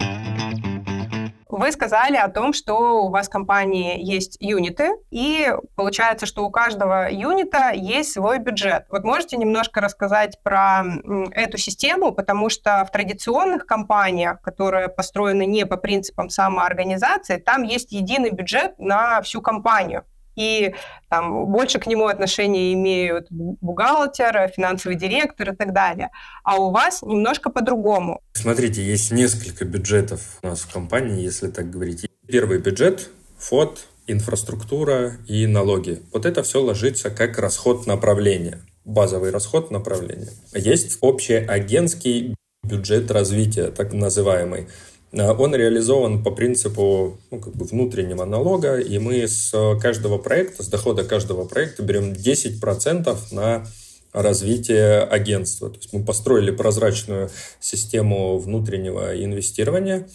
Вы 1.49 1.71
сказали 1.71 2.15
о 2.15 2.29
том, 2.29 2.53
что 2.53 3.03
у 3.05 3.09
вас 3.09 3.27
в 3.27 3.31
компании 3.31 3.99
есть 3.99 4.37
юниты, 4.39 4.91
и 5.09 5.51
получается, 5.75 6.27
что 6.27 6.45
у 6.45 6.51
каждого 6.51 7.09
юнита 7.11 7.71
есть 7.73 8.13
свой 8.13 8.37
бюджет. 8.37 8.85
Вот 8.89 9.03
можете 9.03 9.35
немножко 9.35 9.81
рассказать 9.81 10.37
про 10.43 10.83
эту 11.31 11.57
систему, 11.57 12.11
потому 12.11 12.49
что 12.49 12.85
в 12.85 12.91
традиционных 12.91 13.65
компаниях, 13.65 14.41
которые 14.43 14.89
построены 14.89 15.47
не 15.47 15.65
по 15.65 15.75
принципам 15.75 16.29
самоорганизации, 16.29 17.37
там 17.37 17.63
есть 17.63 17.91
единый 17.91 18.29
бюджет 18.29 18.77
на 18.77 19.19
всю 19.23 19.41
компанию 19.41 20.05
и 20.39 20.73
там 21.09 21.47
больше 21.47 21.79
к 21.79 21.87
нему 21.87 22.07
отношения 22.07 22.73
имеют 22.73 23.27
бухгалтер, 23.29 24.51
финансовый 24.55 24.95
директор 24.95 25.51
и 25.51 25.55
так 25.55 25.73
далее. 25.73 26.09
А 26.43 26.55
у 26.57 26.71
вас 26.71 27.01
немножко 27.01 27.49
по-другому. 27.49 28.21
Смотрите, 28.33 28.81
есть 28.81 29.11
несколько 29.11 29.65
бюджетов 29.65 30.39
у 30.41 30.47
нас 30.47 30.61
в 30.61 30.71
компании, 30.71 31.21
если 31.21 31.49
так 31.49 31.69
говорить. 31.69 32.07
Первый 32.27 32.59
бюджет– 32.59 33.09
ФОД, 33.37 33.85
инфраструктура 34.07 35.17
и 35.27 35.45
налоги. 35.45 36.01
Вот 36.13 36.25
это 36.25 36.41
все 36.43 36.61
ложится 36.61 37.09
как 37.09 37.37
расход 37.37 37.85
направления, 37.85 38.61
базовый 38.85 39.31
расход 39.31 39.71
направления. 39.71 40.29
Есть 40.53 40.99
общий 41.01 41.35
агентский 41.35 42.35
бюджет 42.63 43.11
развития, 43.11 43.71
так 43.71 43.93
называемый. 43.93 44.67
Э, 45.11 45.31
он 45.31 45.55
реализован 45.55 46.23
по 46.23 46.31
принципу 46.31 47.17
ну, 47.31 47.39
как 47.39 47.55
бы 47.55 47.65
внутреннего 47.65 48.25
налога, 48.25 48.77
и 48.79 48.99
мы 48.99 49.27
с 49.27 49.53
каждого 49.81 50.17
проекта, 50.17 50.63
с 50.63 50.67
дохода 50.67 51.03
каждого 51.03 51.45
проекта 51.45 51.83
берем 51.83 52.13
10% 52.13 53.17
на 53.31 53.65
развитие 54.13 55.01
агентства. 55.01 55.69
То 55.69 55.77
есть 55.77 55.93
мы 55.93 56.03
построили 56.03 56.51
прозрачную 56.51 57.29
систему 57.59 58.37
внутреннего 58.39 59.23
инвестирования, 59.23 60.07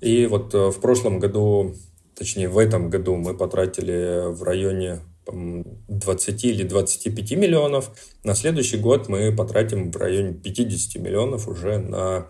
и 0.00 0.26
вот 0.26 0.54
э, 0.54 0.70
в 0.70 0.80
прошлом 0.80 1.18
году, 1.18 1.74
точнее 2.16 2.48
в 2.48 2.58
этом 2.58 2.90
году 2.90 3.16
мы 3.16 3.36
потратили 3.36 4.32
в 4.32 4.42
районе 4.42 5.00
20 5.26 6.44
или 6.44 6.62
25 6.64 7.32
миллионов. 7.32 7.90
На 8.24 8.34
следующий 8.34 8.78
год 8.78 9.08
мы 9.08 9.34
потратим 9.34 9.90
в 9.90 9.96
районе 9.96 10.32
50 10.32 11.00
миллионов 11.02 11.46
уже 11.46 11.78
на 11.78 12.28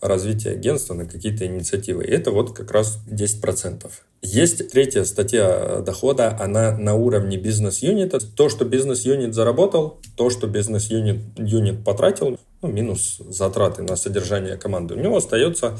развития 0.00 0.50
агентства, 0.50 0.94
на 0.94 1.06
какие-то 1.06 1.46
инициативы. 1.46 2.04
И 2.04 2.10
это 2.10 2.30
вот 2.30 2.56
как 2.56 2.70
раз 2.70 2.98
10%. 3.08 3.90
Есть 4.22 4.70
третья 4.70 5.04
статья 5.04 5.82
дохода, 5.84 6.36
она 6.38 6.76
на 6.76 6.94
уровне 6.94 7.36
бизнес-юнита. 7.36 8.18
То, 8.20 8.48
что 8.48 8.64
бизнес-юнит 8.64 9.34
заработал, 9.34 9.98
то, 10.16 10.30
что 10.30 10.46
бизнес-юнит 10.46 11.20
юнит 11.38 11.84
потратил, 11.84 12.38
ну, 12.62 12.68
минус 12.68 13.20
затраты 13.28 13.82
на 13.82 13.96
содержание 13.96 14.56
команды, 14.56 14.94
у 14.94 14.98
него 14.98 15.16
остается 15.16 15.78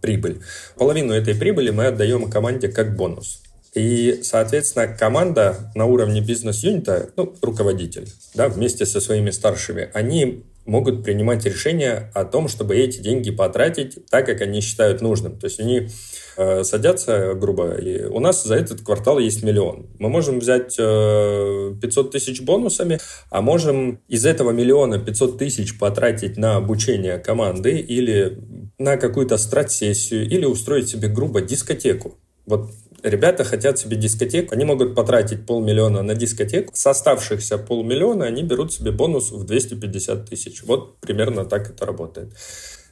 прибыль. 0.00 0.40
Половину 0.76 1.12
этой 1.12 1.34
прибыли 1.34 1.70
мы 1.70 1.86
отдаем 1.86 2.30
команде 2.30 2.68
как 2.68 2.96
бонус. 2.96 3.42
И, 3.74 4.20
соответственно, 4.22 4.88
команда 4.88 5.70
на 5.74 5.84
уровне 5.84 6.20
бизнес-юнита, 6.20 7.10
ну, 7.16 7.34
руководитель, 7.42 8.08
да, 8.34 8.48
вместе 8.48 8.86
со 8.86 9.00
своими 9.00 9.30
старшими, 9.30 9.90
они 9.94 10.44
могут 10.68 11.02
принимать 11.02 11.46
решения 11.46 12.12
о 12.14 12.24
том, 12.24 12.46
чтобы 12.46 12.76
эти 12.76 13.00
деньги 13.00 13.30
потратить 13.30 14.06
так, 14.10 14.26
как 14.26 14.42
они 14.42 14.60
считают 14.60 15.00
нужным. 15.00 15.38
То 15.38 15.46
есть 15.46 15.58
они 15.60 15.88
э, 16.36 16.62
садятся, 16.62 17.32
грубо, 17.34 17.72
и 17.72 18.04
у 18.04 18.20
нас 18.20 18.44
за 18.44 18.54
этот 18.54 18.82
квартал 18.82 19.18
есть 19.18 19.42
миллион. 19.42 19.86
Мы 19.98 20.10
можем 20.10 20.40
взять 20.40 20.76
э, 20.78 21.74
500 21.80 22.10
тысяч 22.10 22.42
бонусами, 22.42 23.00
а 23.30 23.40
можем 23.40 24.00
из 24.08 24.26
этого 24.26 24.50
миллиона 24.50 24.98
500 24.98 25.38
тысяч 25.38 25.78
потратить 25.78 26.36
на 26.36 26.56
обучение 26.56 27.16
команды 27.16 27.78
или 27.78 28.38
на 28.78 28.98
какую-то 28.98 29.38
страт-сессию, 29.38 30.26
или 30.28 30.44
устроить 30.44 30.88
себе, 30.90 31.08
грубо, 31.08 31.40
дискотеку. 31.40 32.18
Вот 32.44 32.70
ребята 33.02 33.44
хотят 33.44 33.78
себе 33.78 33.96
дискотеку, 33.96 34.54
они 34.54 34.64
могут 34.64 34.94
потратить 34.94 35.46
полмиллиона 35.46 36.02
на 36.02 36.14
дискотеку, 36.14 36.72
с 36.74 36.86
оставшихся 36.86 37.58
полмиллиона 37.58 38.26
они 38.26 38.42
берут 38.42 38.72
себе 38.72 38.90
бонус 38.90 39.30
в 39.30 39.44
250 39.44 40.28
тысяч. 40.28 40.62
Вот 40.62 40.98
примерно 41.00 41.44
так 41.44 41.70
это 41.70 41.86
работает. 41.86 42.32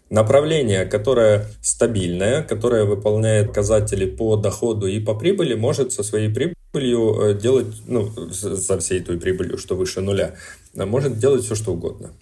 Направление, 0.09 0.85
которое 0.85 1.47
стабильное, 1.61 2.43
которое 2.43 2.85
выполняет 2.85 3.49
показатели 3.49 4.07
по 4.07 4.37
доходу 4.37 4.87
и 4.87 5.01
по 5.01 5.15
прибыли, 5.15 5.55
может 5.55 5.93
со 5.93 6.05
своей 6.05 6.33
прибылью 6.33 7.21
э, 7.21 7.35
делать, 7.35 7.67
ну, 7.89 8.13
за 8.31 8.79
всей 8.79 9.01
той 9.01 9.19
прибылью, 9.19 9.59
что 9.59 9.75
выше 9.75 10.01
нуля, 10.01 10.37
может 10.75 11.19
делать 11.19 11.45
все, 11.45 11.57
что 11.57 11.73
угодно. 11.73 12.13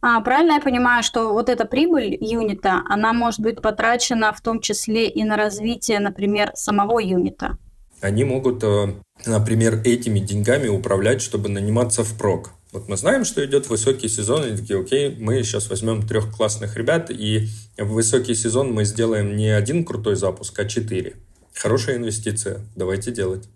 А, 0.00 0.20
правильно 0.20 0.52
я 0.52 0.60
понимаю, 0.60 1.02
что 1.02 1.32
вот 1.32 1.48
эта 1.48 1.64
прибыль 1.64 2.16
юнита, 2.20 2.82
она 2.88 3.12
может 3.12 3.40
быть 3.40 3.60
потрачена 3.60 4.32
в 4.32 4.40
том 4.40 4.60
числе 4.60 5.08
и 5.08 5.24
на 5.24 5.36
развитие, 5.36 5.98
например, 5.98 6.52
самого 6.54 7.00
юнита? 7.00 7.58
Они 8.00 8.22
могут, 8.22 8.62
э, 8.62 8.94
например, 9.26 9.80
этими 9.84 10.20
деньгами 10.20 10.68
управлять, 10.68 11.20
чтобы 11.20 11.48
наниматься 11.48 12.04
в 12.04 12.16
прок. 12.16 12.52
Вот 12.70 12.88
мы 12.88 12.96
знаем, 12.96 13.24
что 13.24 13.44
идет 13.44 13.68
высокий 13.68 14.08
сезон, 14.08 14.44
и 14.44 14.56
такие, 14.56 14.78
окей, 14.78 15.16
мы 15.18 15.42
сейчас 15.42 15.68
возьмем 15.68 16.06
трех 16.06 16.36
классных 16.36 16.76
ребят, 16.76 17.10
и 17.10 17.48
в 17.76 17.92
высокий 17.92 18.34
сезон 18.34 18.72
мы 18.72 18.84
сделаем 18.84 19.36
не 19.36 19.48
один 19.48 19.84
крутой 19.84 20.14
запуск, 20.14 20.56
а 20.60 20.64
четыре. 20.64 21.16
Хорошая 21.54 21.96
инвестиция, 21.96 22.60
давайте 22.76 23.10
делать. 23.10 23.48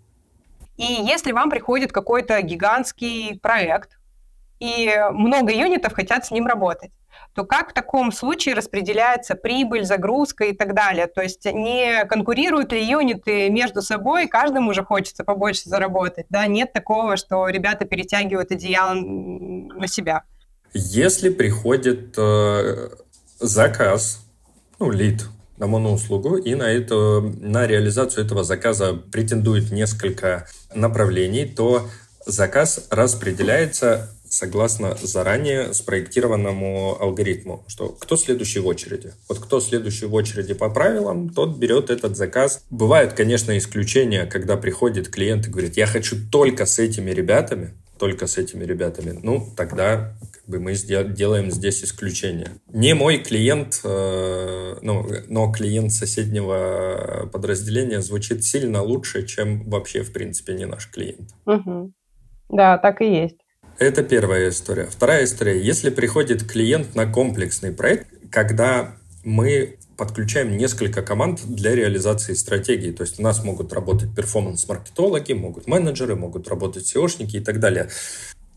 И 0.75 0.83
если 0.83 1.31
вам 1.31 1.49
приходит 1.49 1.91
какой-то 1.91 2.41
гигантский 2.41 3.39
проект, 3.39 3.97
и 4.63 4.89
много 5.11 5.51
юнитов 5.51 5.93
хотят 5.93 6.25
с 6.25 6.31
ним 6.31 6.47
работать 6.47 6.91
то 7.33 7.45
как 7.45 7.71
в 7.71 7.73
таком 7.73 8.11
случае 8.11 8.55
распределяется 8.55 9.35
прибыль, 9.35 9.85
загрузка 9.85 10.45
и 10.45 10.53
так 10.55 10.75
далее? 10.75 11.07
То 11.07 11.21
есть 11.21 11.45
не 11.45 12.05
конкурируют 12.05 12.71
ли 12.71 12.87
юниты 12.87 13.49
между 13.49 13.81
собой, 13.81 14.27
каждому 14.27 14.69
уже 14.69 14.83
хочется 14.83 15.23
побольше 15.23 15.63
заработать, 15.65 16.27
да? 16.29 16.45
Нет 16.45 16.73
такого, 16.73 17.17
что 17.17 17.47
ребята 17.47 17.85
перетягивают 17.85 18.51
одеяло 18.51 18.93
на 18.93 19.87
себя. 19.87 20.23
Если 20.73 21.29
приходит 21.29 22.15
э, 22.17 22.89
заказ, 23.39 24.25
ну, 24.79 24.91
лид 24.91 25.25
на 25.57 25.67
моноуслугу, 25.67 26.35
и 26.37 26.55
на, 26.55 26.63
это, 26.63 27.21
на 27.21 27.67
реализацию 27.67 28.25
этого 28.25 28.43
заказа 28.43 28.93
претендует 28.93 29.71
несколько 29.71 30.47
направлений, 30.73 31.45
то 31.45 31.87
заказ 32.25 32.87
распределяется 32.89 34.09
согласно 34.33 34.97
заранее 35.01 35.73
спроектированному 35.73 36.97
алгоритму, 36.99 37.63
что 37.67 37.89
кто 37.89 38.17
следующий 38.17 38.59
в 38.59 38.67
очереди. 38.67 39.13
Вот 39.29 39.39
кто 39.39 39.59
следующий 39.59 40.07
в 40.07 40.13
очереди 40.13 40.53
по 40.53 40.69
правилам, 40.69 41.29
тот 41.29 41.57
берет 41.57 41.89
этот 41.89 42.17
заказ. 42.17 42.65
Бывают, 42.69 43.13
конечно, 43.13 43.55
исключения, 43.57 44.25
когда 44.25 44.57
приходит 44.57 45.09
клиент 45.09 45.47
и 45.47 45.49
говорит, 45.49 45.77
я 45.77 45.85
хочу 45.85 46.15
только 46.31 46.65
с 46.65 46.79
этими 46.79 47.11
ребятами, 47.11 47.73
только 47.99 48.27
с 48.27 48.37
этими 48.37 48.65
ребятами. 48.65 49.19
Ну, 49.21 49.47
тогда 49.55 50.15
как 50.31 50.43
бы 50.47 50.59
мы 50.59 50.73
делаем 50.73 51.51
здесь 51.51 51.83
исключение. 51.83 52.49
Не 52.71 52.95
мой 52.95 53.19
клиент, 53.19 53.81
э, 53.83 54.75
ну, 54.81 55.07
но 55.27 55.51
клиент 55.51 55.93
соседнего 55.93 57.29
подразделения 57.31 58.01
звучит 58.01 58.43
сильно 58.43 58.81
лучше, 58.81 59.25
чем 59.25 59.69
вообще, 59.69 60.01
в 60.01 60.11
принципе, 60.11 60.53
не 60.53 60.65
наш 60.65 60.89
клиент. 60.89 61.29
Угу. 61.45 61.93
Да, 62.49 62.77
так 62.77 63.01
и 63.01 63.05
есть. 63.05 63.42
Это 63.79 64.03
первая 64.03 64.49
история. 64.49 64.85
Вторая 64.85 65.25
история. 65.25 65.61
Если 65.61 65.89
приходит 65.89 66.49
клиент 66.49 66.95
на 66.95 67.05
комплексный 67.05 67.71
проект, 67.71 68.07
когда 68.29 68.95
мы 69.23 69.77
подключаем 69.97 70.57
несколько 70.57 71.01
команд 71.01 71.41
для 71.45 71.75
реализации 71.75 72.33
стратегии. 72.33 72.91
То 72.91 73.03
есть 73.03 73.19
у 73.19 73.23
нас 73.23 73.43
могут 73.43 73.73
работать 73.73 74.13
перформанс-маркетологи, 74.15 75.33
могут 75.33 75.67
менеджеры, 75.67 76.15
могут 76.15 76.47
работать 76.47 76.93
SEOшники 76.93 77.37
и 77.37 77.39
так 77.39 77.59
далее. 77.59 77.89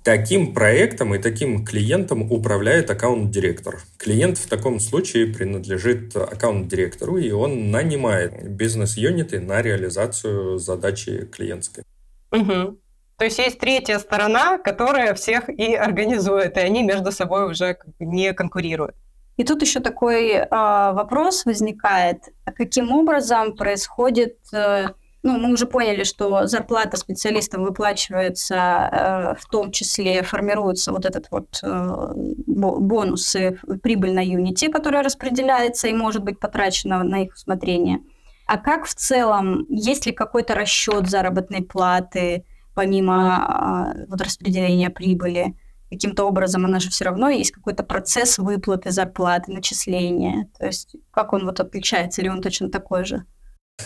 Таким 0.02 0.54
проектом 0.54 1.14
и 1.14 1.18
таким 1.18 1.64
клиентом 1.64 2.30
управляет 2.30 2.90
аккаунт-директор. 2.90 3.82
Клиент 3.98 4.38
в 4.38 4.46
таком 4.46 4.78
случае 4.78 5.26
принадлежит 5.26 6.14
аккаунт-директору, 6.16 7.18
и 7.18 7.30
он 7.32 7.72
нанимает 7.72 8.48
бизнес-юниты 8.48 9.40
на 9.40 9.62
реализацию 9.62 10.58
задачи 10.58 11.26
клиентской. 11.26 11.82
Угу. 12.30 12.78
То 13.18 13.24
есть 13.24 13.38
есть 13.38 13.58
третья 13.58 13.98
сторона, 13.98 14.58
которая 14.58 15.14
всех 15.14 15.48
и 15.48 15.74
организует, 15.74 16.56
и 16.56 16.60
они 16.60 16.82
между 16.82 17.12
собой 17.12 17.50
уже 17.50 17.78
не 17.98 18.32
конкурируют. 18.34 18.94
И 19.36 19.44
тут 19.44 19.62
еще 19.62 19.80
такой 19.80 20.30
э, 20.30 20.46
вопрос 20.50 21.44
возникает, 21.44 22.22
каким 22.56 22.90
образом 22.92 23.54
происходит, 23.54 24.38
э, 24.52 24.88
ну, 25.22 25.38
мы 25.38 25.52
уже 25.52 25.66
поняли, 25.66 26.04
что 26.04 26.46
зарплата 26.46 26.96
специалистам 26.96 27.64
выплачивается, 27.64 28.54
э, 28.54 29.34
в 29.40 29.46
том 29.50 29.72
числе 29.72 30.22
формируется 30.22 30.92
вот 30.92 31.04
этот 31.04 31.26
вот 31.30 31.58
э, 31.62 32.12
бонусы, 32.46 33.58
прибыль 33.82 34.14
на 34.14 34.24
юнити, 34.24 34.68
которая 34.68 35.02
распределяется 35.02 35.88
и 35.88 35.92
может 35.92 36.22
быть 36.22 36.38
потрачена 36.38 37.02
на 37.02 37.24
их 37.24 37.34
усмотрение. 37.34 37.98
А 38.46 38.56
как 38.56 38.84
в 38.86 38.94
целом, 38.94 39.66
есть 39.68 40.06
ли 40.06 40.12
какой-то 40.12 40.54
расчет 40.54 41.10
заработной 41.10 41.62
платы, 41.62 42.44
помимо 42.76 43.36
а, 43.36 43.94
вот, 44.06 44.20
распределения 44.20 44.90
прибыли. 44.90 45.58
Каким-то 45.90 46.24
образом 46.24 46.66
она 46.66 46.78
же 46.78 46.90
все 46.90 47.06
равно 47.06 47.30
есть 47.30 47.52
какой-то 47.52 47.82
процесс 47.82 48.36
выплаты 48.38 48.90
зарплаты, 48.90 49.50
начисления. 49.50 50.48
То 50.58 50.66
есть 50.66 50.94
как 51.10 51.32
он 51.32 51.46
вот 51.46 51.58
отличается, 51.58 52.20
или 52.20 52.28
он 52.28 52.42
точно 52.42 52.70
такой 52.70 53.06
же? 53.06 53.24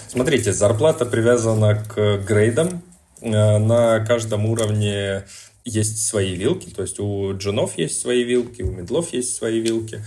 Смотрите, 0.08 0.52
зарплата 0.52 1.06
привязана 1.06 1.76
к 1.76 2.18
грейдам. 2.26 2.82
Э, 3.20 3.58
на 3.58 4.04
каждом 4.04 4.46
уровне 4.46 5.24
есть 5.64 6.04
свои 6.04 6.34
вилки, 6.34 6.70
то 6.70 6.82
есть 6.82 6.98
у 6.98 7.36
джунов 7.36 7.78
есть 7.78 8.00
свои 8.00 8.24
вилки, 8.24 8.62
у 8.62 8.72
медлов 8.72 9.12
есть 9.12 9.36
свои 9.36 9.60
вилки 9.60 10.02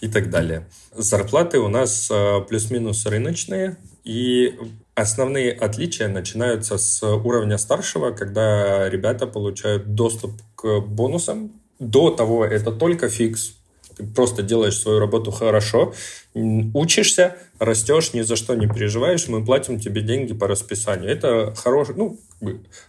и 0.00 0.08
так 0.08 0.30
далее. 0.30 0.66
Зарплаты 0.96 1.58
у 1.58 1.68
нас 1.68 2.08
э, 2.10 2.40
плюс-минус 2.48 3.04
рыночные, 3.04 3.76
и 4.02 4.54
Основные 4.94 5.50
отличия 5.52 6.08
начинаются 6.08 6.78
с 6.78 7.02
уровня 7.02 7.58
старшего, 7.58 8.12
когда 8.12 8.88
ребята 8.88 9.26
получают 9.26 9.94
доступ 9.94 10.40
к 10.54 10.80
бонусам. 10.80 11.60
До 11.80 12.10
того 12.10 12.44
это 12.44 12.70
только 12.70 13.08
фикс. 13.08 13.56
Ты 13.96 14.04
просто 14.04 14.42
делаешь 14.42 14.78
свою 14.78 14.98
работу 14.98 15.30
хорошо, 15.30 15.94
учишься, 16.34 17.36
растешь, 17.58 18.12
ни 18.12 18.22
за 18.22 18.36
что 18.36 18.54
не 18.54 18.66
переживаешь, 18.66 19.28
мы 19.28 19.44
платим 19.44 19.78
тебе 19.78 20.02
деньги 20.02 20.34
по 20.34 20.48
расписанию. 20.48 21.10
Это 21.10 21.54
хорош, 21.56 21.88
ну, 21.94 22.18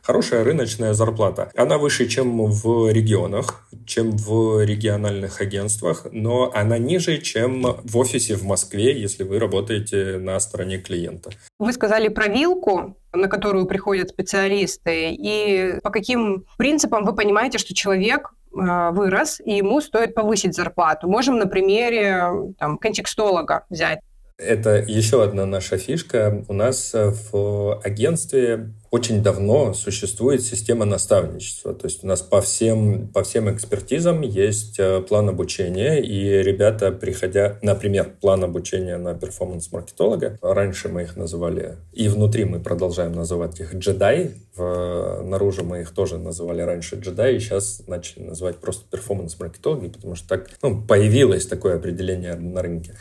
хорошая 0.01 0.43
рыночная 0.43 0.93
зарплата. 0.93 1.51
Она 1.55 1.77
выше, 1.77 2.07
чем 2.07 2.45
в 2.45 2.91
регионах, 2.91 3.67
чем 3.85 4.11
в 4.11 4.63
региональных 4.63 5.41
агентствах, 5.41 6.07
но 6.11 6.51
она 6.53 6.77
ниже, 6.77 7.19
чем 7.19 7.77
в 7.83 7.97
офисе 7.97 8.35
в 8.35 8.43
Москве, 8.43 8.99
если 8.99 9.23
вы 9.23 9.39
работаете 9.39 10.17
на 10.17 10.39
стороне 10.39 10.79
клиента. 10.79 11.29
Вы 11.59 11.71
сказали 11.73 12.07
про 12.07 12.27
вилку, 12.27 12.97
на 13.13 13.27
которую 13.27 13.65
приходят 13.65 14.09
специалисты, 14.09 15.13
и 15.13 15.79
по 15.83 15.89
каким 15.89 16.45
принципам 16.57 17.05
вы 17.05 17.13
понимаете, 17.13 17.59
что 17.59 17.73
человек 17.73 18.33
вырос, 18.55 19.41
и 19.43 19.57
ему 19.57 19.81
стоит 19.81 20.15
повысить 20.15 20.55
зарплату. 20.55 21.09
Можем 21.09 21.37
на 21.37 21.45
примере 21.45 22.53
там, 22.57 22.77
контекстолога 22.77 23.65
взять. 23.69 23.99
Это 24.37 24.83
еще 24.85 25.23
одна 25.23 25.45
наша 25.45 25.77
фишка. 25.77 26.43
У 26.49 26.53
нас 26.53 26.93
в 26.93 27.79
агентстве 27.81 28.73
очень 28.91 29.23
давно 29.23 29.73
существует 29.73 30.41
система 30.41 30.83
наставничества. 30.85 31.73
То 31.73 31.85
есть 31.87 32.03
у 32.03 32.07
нас 32.07 32.21
по 32.21 32.41
всем, 32.41 33.07
по 33.09 33.23
всем 33.23 33.53
экспертизам 33.53 34.21
есть 34.21 34.79
э, 34.79 35.01
план 35.01 35.29
обучения, 35.29 36.01
и 36.01 36.41
ребята, 36.41 36.91
приходя, 36.91 37.59
например, 37.61 38.11
план 38.21 38.43
обучения 38.43 38.97
на 38.97 39.13
перформанс-маркетолога, 39.13 40.37
раньше 40.41 40.89
мы 40.89 41.03
их 41.03 41.17
называли, 41.17 41.75
и 41.91 42.07
внутри 42.07 42.45
мы 42.45 42.59
продолжаем 42.59 43.13
называть 43.13 43.59
их 43.59 43.73
джедай, 43.75 44.35
в, 44.55 45.21
наружу 45.23 45.65
мы 45.65 45.81
их 45.81 45.91
тоже 45.91 46.17
называли 46.17 46.61
раньше 46.61 46.95
джедай, 46.95 47.35
и 47.35 47.39
сейчас 47.39 47.83
начали 47.87 48.23
называть 48.23 48.57
просто 48.57 48.85
перформанс-маркетологи, 48.89 49.87
потому 49.89 50.15
что 50.15 50.27
так 50.27 50.49
ну, 50.61 50.81
появилось 50.81 51.45
такое 51.47 51.75
определение 51.75 52.35
на 52.35 52.61
рынке. 52.61 52.93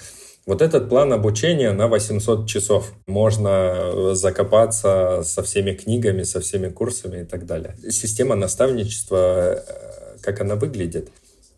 Вот 0.47 0.61
этот 0.61 0.91
план 0.91 1.13
обучения 1.13 1.73
на 1.73 1.89
800 1.89 2.47
часов. 2.47 2.93
Можно 3.07 3.49
э, 3.49 4.11
закопаться 4.15 5.23
со 5.25 5.43
всеми 5.43 5.73
книгами, 5.73 6.23
со 6.23 6.41
всеми 6.41 6.69
курсами 6.69 7.23
и 7.23 7.25
так 7.25 7.47
далее. 7.47 7.75
Система 7.91 8.35
наставничества, 8.35 9.17
э, 9.17 10.19
как 10.21 10.43
она 10.43 10.57
выглядит? 10.57 11.09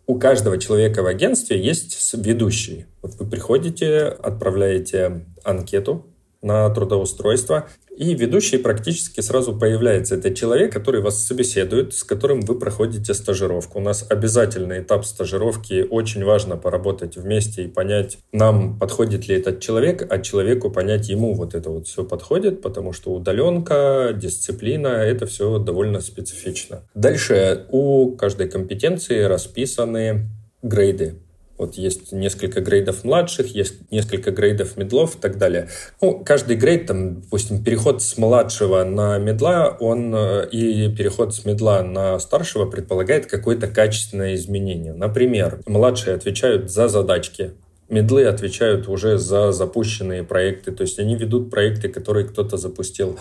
У 0.06 0.18
каждого 0.20 0.56
человека 0.58 1.02
в 1.02 1.06
агентстве 1.06 1.60
есть 1.60 2.14
ведущий. 2.14 2.86
Вот 3.02 3.14
вы 3.16 3.26
приходите, 3.26 4.04
отправляете 4.04 5.24
анкету 5.42 6.06
на 6.46 6.70
трудоустройство, 6.70 7.68
и 7.96 8.14
ведущий 8.14 8.58
практически 8.58 9.20
сразу 9.20 9.56
появляется. 9.56 10.16
Это 10.16 10.32
человек, 10.34 10.72
который 10.72 11.00
вас 11.00 11.24
собеседует, 11.24 11.94
с 11.94 12.04
которым 12.04 12.42
вы 12.42 12.58
проходите 12.58 13.14
стажировку. 13.14 13.78
У 13.78 13.82
нас 13.82 14.06
обязательный 14.08 14.80
этап 14.80 15.04
стажировки. 15.04 15.86
Очень 15.90 16.24
важно 16.24 16.56
поработать 16.56 17.16
вместе 17.16 17.64
и 17.64 17.68
понять, 17.68 18.18
нам 18.32 18.78
подходит 18.78 19.28
ли 19.28 19.36
этот 19.36 19.60
человек, 19.60 20.06
а 20.08 20.18
человеку 20.18 20.70
понять, 20.70 21.08
ему 21.08 21.34
вот 21.34 21.54
это 21.54 21.70
вот 21.70 21.86
все 21.88 22.04
подходит, 22.04 22.62
потому 22.62 22.92
что 22.92 23.12
удаленка, 23.12 24.12
дисциплина, 24.14 24.88
это 24.88 25.26
все 25.26 25.58
довольно 25.58 26.00
специфично. 26.00 26.82
Дальше 26.94 27.66
у 27.70 28.12
каждой 28.12 28.48
компетенции 28.48 29.22
расписаны 29.22 30.30
грейды 30.62 31.25
вот 31.58 31.74
есть 31.74 32.12
несколько 32.12 32.60
грейдов 32.60 33.04
младших, 33.04 33.54
есть 33.54 33.90
несколько 33.90 34.30
грейдов 34.30 34.76
медлов 34.76 35.16
и 35.16 35.18
так 35.18 35.38
далее. 35.38 35.68
Ну, 36.00 36.22
каждый 36.24 36.56
грейд, 36.56 36.86
там, 36.86 37.22
допустим, 37.22 37.64
переход 37.64 38.02
с 38.02 38.18
младшего 38.18 38.84
на 38.84 39.18
медла, 39.18 39.76
он 39.80 40.14
э, 40.14 40.48
и 40.50 40.94
переход 40.94 41.34
с 41.34 41.44
медла 41.44 41.82
на 41.82 42.18
старшего 42.18 42.66
предполагает 42.68 43.26
какое-то 43.26 43.68
качественное 43.68 44.34
изменение. 44.34 44.92
Например, 44.92 45.60
младшие 45.66 46.14
отвечают 46.14 46.70
за 46.70 46.88
задачки, 46.88 47.52
медлы 47.88 48.24
отвечают 48.24 48.88
уже 48.88 49.18
за 49.18 49.52
запущенные 49.52 50.24
проекты, 50.24 50.72
то 50.72 50.82
есть 50.82 50.98
они 50.98 51.16
ведут 51.16 51.50
проекты, 51.50 51.88
которые 51.88 52.26
кто-то 52.26 52.56
запустил. 52.56 53.18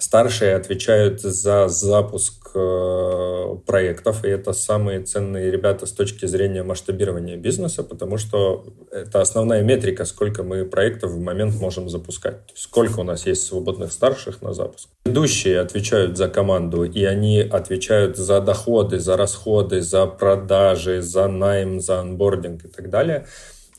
Старшие 0.00 0.54
отвечают 0.54 1.20
за 1.20 1.66
запуск 1.66 2.52
э, 2.54 3.56
проектов, 3.66 4.24
и 4.24 4.28
это 4.28 4.52
самые 4.52 5.00
ценные 5.00 5.50
ребята 5.50 5.86
с 5.86 5.92
точки 5.92 6.24
зрения 6.26 6.62
масштабирования 6.62 7.36
бизнеса, 7.36 7.82
потому 7.82 8.16
что 8.16 8.64
это 8.92 9.20
основная 9.20 9.62
метрика, 9.62 10.04
сколько 10.04 10.44
мы 10.44 10.64
проектов 10.64 11.10
в 11.10 11.20
момент 11.20 11.56
можем 11.56 11.88
запускать. 11.88 12.36
Сколько 12.54 13.00
у 13.00 13.02
нас 13.02 13.26
есть 13.26 13.44
свободных 13.44 13.90
старших 13.90 14.40
на 14.40 14.54
запуск. 14.54 14.88
Ведущие 15.04 15.58
отвечают 15.58 16.16
за 16.16 16.28
команду, 16.28 16.84
и 16.84 17.02
они 17.02 17.40
отвечают 17.40 18.16
за 18.16 18.40
доходы, 18.40 19.00
за 19.00 19.16
расходы, 19.16 19.80
за 19.80 20.06
продажи, 20.06 21.02
за 21.02 21.26
найм, 21.26 21.80
за 21.80 21.98
анбординг 21.98 22.66
и 22.66 22.68
так 22.68 22.88
далее. 22.88 23.26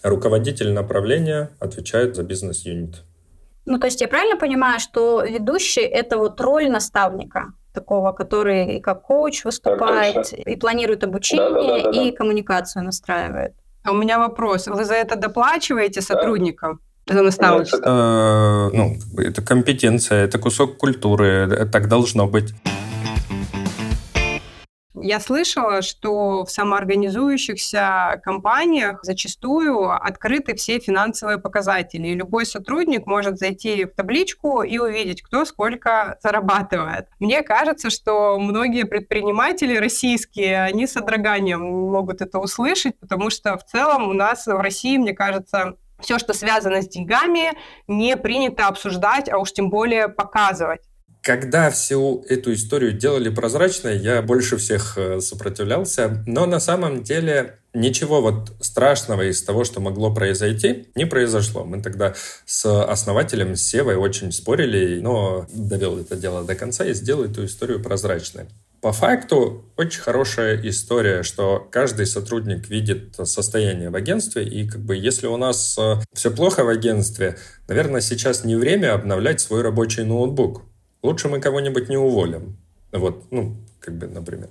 Руководитель 0.04 0.74
направления 0.74 1.52
отвечает 1.60 2.18
за 2.18 2.24
бизнес-юнит. 2.24 3.04
Ну, 3.70 3.78
то 3.78 3.86
есть 3.86 4.02
я 4.02 4.08
правильно 4.08 4.36
понимаю, 4.36 4.80
что 4.80 5.22
ведущий– 5.22 5.82
это 6.02 6.18
вот 6.18 6.42
роль 6.42 6.70
наставника, 6.72 7.54
такого, 7.72 8.14
который 8.14 8.78
и 8.78 8.80
как 8.82 9.04
коуч 9.04 9.46
выступает, 9.46 10.34
и 10.34 10.56
планирует 10.56 11.04
обучение, 11.04 11.50
да, 11.50 11.62
да, 11.62 11.84
да, 11.84 11.92
да, 11.92 12.02
и 12.02 12.12
коммуникацию 12.12 12.84
настраивает. 12.84 13.54
А 13.84 13.92
у 13.92 13.96
меня 13.96 14.18
вопрос. 14.18 14.68
Вы 14.68 14.86
за 14.86 14.96
это 14.96 15.16
доплачиваете 15.16 16.02
сотрудникам? 16.02 16.80
Да. 17.06 17.14
За 17.14 17.22
наставничество? 17.22 18.70
Э, 18.72 18.76
ну, 18.76 18.98
это 19.18 19.44
компетенция, 19.44 20.26
это 20.26 20.40
кусок 20.40 20.78
культуры, 20.78 21.70
так 21.72 21.88
должно 21.88 22.28
быть. 22.28 22.54
Я 24.96 25.20
слышала, 25.20 25.84
что 25.84 26.44
в 26.44 26.50
самоорганизующихся 26.50 28.20
компаниях 28.24 29.00
зачастую 29.04 29.92
открыты 29.92 30.56
все 30.56 30.80
финансовые 30.80 31.38
показатели, 31.38 32.08
и 32.08 32.16
любой 32.16 32.46
сотрудник 32.46 33.06
может 33.06 33.38
зайти 33.38 33.86
в 33.86 33.94
табличку 33.94 34.64
и 34.64 34.80
увидеть, 34.80 35.22
кто 35.22 35.46
сколько 35.46 36.18
зарабатывает. 36.24 37.08
Мне 37.20 37.44
кажется, 37.44 37.92
что 37.92 38.40
многие 38.40 38.84
предприниматели 38.84 39.78
российские, 39.78 40.64
они 40.64 40.88
с 40.88 40.94
содроганием 40.94 41.62
могут 41.62 42.22
это 42.22 42.40
услышать, 42.40 43.00
потому 43.00 43.30
что 43.30 43.58
в 43.58 43.66
целом 43.66 44.10
у 44.10 44.14
нас 44.14 44.48
в 44.48 44.58
России, 44.58 44.98
мне 44.98 45.14
кажется, 45.14 45.76
все, 46.00 46.18
что 46.18 46.34
связано 46.34 46.82
с 46.82 46.88
деньгами, 46.88 47.54
не 47.88 48.18
принято 48.18 48.68
обсуждать, 48.68 49.30
а 49.30 49.38
уж 49.38 49.52
тем 49.52 49.70
более 49.70 50.10
показывать. 50.10 50.82
Когда 51.22 51.70
всю 51.70 52.24
эту 52.30 52.54
историю 52.54 52.94
делали 52.94 53.30
прозрачной, 53.30 53.98
я 53.98 54.22
больше 54.22 54.56
всех 54.58 54.98
э, 54.98 55.20
сопротивлялся, 55.20 56.24
но 56.26 56.46
на 56.46 56.62
самом 56.62 57.04
деле 57.04 57.60
ничего 57.74 58.22
вот 58.22 58.54
страшного 58.62 59.30
из 59.30 59.44
того, 59.44 59.66
что 59.66 59.82
могло 59.82 60.14
произойти, 60.14 60.88
не 60.96 61.06
произошло. 61.06 61.66
Мы 61.66 61.82
тогда 61.82 62.14
с 62.46 62.84
основателем, 62.84 63.56
с 63.56 63.62
Севой 63.62 63.96
очень 63.96 64.32
спорили, 64.32 65.02
но 65.02 65.46
довел 65.54 66.00
это 66.00 66.16
дело 66.16 66.44
до 66.44 66.56
конца 66.56 66.86
и 66.86 66.94
сделал 66.94 67.26
эту 67.26 67.46
историю 67.46 67.84
прозрачной. 67.84 68.46
По 68.82 68.94
факту 68.94 69.66
очень 69.76 70.00
хорошая 70.00 70.58
история, 70.64 71.24
что 71.24 71.68
каждый 71.70 72.06
сотрудник 72.06 72.70
видит 72.70 73.14
состояние 73.26 73.90
в 73.90 73.96
агентстве, 73.96 74.46
и 74.46 74.66
как 74.66 74.80
бы 74.80 74.96
если 74.96 75.28
у 75.28 75.36
нас 75.36 75.78
э, 75.78 75.96
все 76.14 76.32
плохо 76.32 76.64
в 76.64 76.70
агентстве, 76.70 77.38
наверное, 77.68 78.00
сейчас 78.00 78.46
не 78.46 78.56
время 78.56 78.94
обновлять 78.94 79.42
свой 79.42 79.64
рабочий 79.64 80.04
ноутбук 80.04 80.64
лучше 81.04 81.30
мы 81.30 81.40
кого-нибудь 81.40 81.90
не 81.90 81.98
уволим. 81.98 82.58
Вот, 82.92 83.32
ну, 83.32 83.56
как 83.80 83.98
бы, 83.98 84.08
например. 84.08 84.50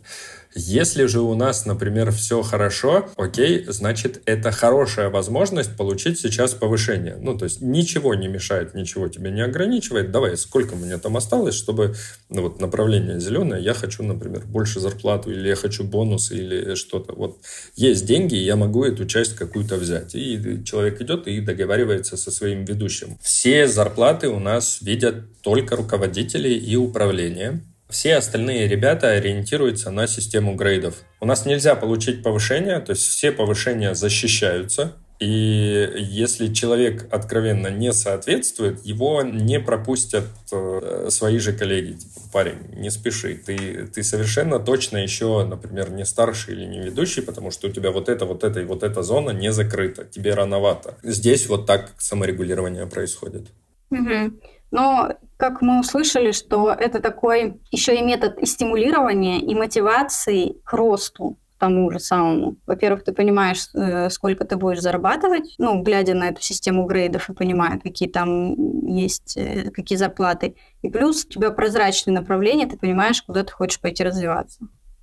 Если 0.55 1.05
же 1.07 1.21
у 1.21 1.35
нас, 1.35 1.67
например, 1.67 2.11
все 2.11 2.43
хорошо, 2.43 3.09
окей, 3.17 3.65
значит, 3.69 4.23
это 4.25 4.51
хорошая 4.51 5.11
возможность 5.11 5.77
получить 5.77 6.19
сейчас 6.19 6.55
повышение. 6.55 7.17
Ну, 7.21 7.37
то 7.37 7.45
есть 7.45 7.61
ничего 7.61 8.15
не 8.15 8.29
мешает, 8.29 8.75
ничего 8.75 9.09
тебя 9.09 9.31
не 9.31 9.43
ограничивает. 9.43 10.11
Давай, 10.11 10.37
сколько 10.37 10.75
у 10.75 10.77
меня 10.77 10.99
там 10.99 11.17
осталось, 11.17 11.55
чтобы, 11.55 11.95
ну, 12.29 12.43
вот 12.43 12.61
направление 12.61 13.21
зеленое, 13.21 13.63
я 13.63 13.75
хочу, 13.75 14.03
например, 14.03 14.47
больше 14.47 14.81
зарплату, 14.81 15.31
или 15.31 15.49
я 15.49 15.57
хочу 15.57 15.85
бонус, 15.85 16.33
или 16.33 16.75
что-то. 16.75 17.13
Вот 17.15 17.39
есть 17.77 18.07
деньги, 18.07 18.35
я 18.35 18.57
могу 18.57 18.85
эту 18.85 19.07
часть 19.07 19.37
какую-то 19.37 19.77
взять. 19.77 20.15
И 20.15 20.63
человек 20.65 21.01
идет 21.01 21.27
и 21.27 21.41
договаривается 21.41 22.17
со 22.17 22.31
своим 22.31 22.65
ведущим. 22.65 23.19
Все 23.21 23.67
зарплаты 23.67 24.29
у 24.29 24.39
нас 24.39 24.81
видят 24.81 25.41
только 25.43 25.77
руководители 25.77 26.49
и 26.49 26.77
управление. 26.77 27.63
Все 27.89 28.17
остальные 28.17 28.69
ребята 28.69 29.09
ориентируются 29.11 29.91
на 29.91 30.07
систему 30.07 30.55
грейдов. 30.55 30.97
У 31.21 31.27
нас 31.27 31.47
нельзя 31.47 31.75
получить 31.75 32.23
повышение, 32.23 32.81
то 32.81 32.91
есть 32.91 33.07
все 33.07 33.33
повышения 33.33 33.95
защищаются. 33.95 34.93
И 35.21 35.91
если 35.99 36.53
человек 36.53 37.13
откровенно 37.13 37.69
не 37.69 37.93
соответствует, 37.93 38.85
его 38.85 39.23
не 39.23 39.59
пропустят 39.59 40.27
э, 40.53 41.09
свои 41.11 41.39
же 41.39 41.53
коллеги. 41.53 41.95
Типа, 41.95 42.21
парень, 42.33 42.59
не 42.77 42.89
спеши, 42.91 43.35
ты, 43.35 43.87
ты 43.87 44.05
совершенно 44.05 44.61
точно 44.61 44.99
еще, 44.99 45.45
например, 45.45 45.91
не 45.91 46.05
старший 46.05 46.55
или 46.55 46.67
не 46.67 46.79
ведущий, 46.79 47.23
потому 47.23 47.51
что 47.51 47.67
у 47.67 47.71
тебя 47.71 47.91
вот 47.91 48.09
это, 48.09 48.27
вот 48.27 48.45
это 48.45 48.61
и 48.61 48.65
вот 48.65 48.85
эта 48.85 49.03
зона 49.03 49.31
не 49.31 49.51
закрыта, 49.51 50.05
тебе 50.05 50.35
рановато. 50.35 50.97
Здесь 51.03 51.49
вот 51.49 51.67
так 51.67 51.91
саморегулирование 51.99 52.87
происходит. 52.87 53.49
Угу. 53.91 54.41
Но, 54.71 55.15
как 55.37 55.63
мы 55.63 55.81
услышали, 55.81 56.33
что 56.33 56.71
это 56.71 57.01
такой 57.01 57.61
еще 57.71 57.97
и 57.97 58.03
метод 58.03 58.39
и 58.39 58.47
стимулирования, 58.47 59.41
и 59.41 59.55
мотивации 59.55 60.57
к 60.65 60.73
росту 60.73 61.39
тому 61.59 61.91
же 61.91 61.99
самому. 61.99 62.57
Во-первых, 62.67 63.05
ты 63.05 63.13
понимаешь, 63.13 63.69
э, 63.75 64.11
сколько 64.11 64.45
ты 64.45 64.57
будешь 64.57 64.81
зарабатывать, 64.81 65.55
ну, 65.59 65.83
глядя 65.83 66.15
на 66.15 66.29
эту 66.29 66.41
систему 66.41 66.87
грейдов 66.87 67.29
и 67.29 67.35
понимая, 67.35 67.79
какие 67.79 68.09
там 68.09 68.55
есть, 68.87 69.37
э, 69.37 69.71
какие 69.71 69.99
зарплаты. 69.99 70.55
И 70.83 70.89
плюс 70.89 71.25
у 71.25 71.29
тебя 71.29 71.51
прозрачное 71.51 72.15
направление, 72.15 72.69
ты 72.69 72.79
понимаешь, 72.79 73.23
куда 73.23 73.43
ты 73.43 73.53
хочешь 73.53 73.81
пойти 73.81 74.05
развиваться. 74.05 74.61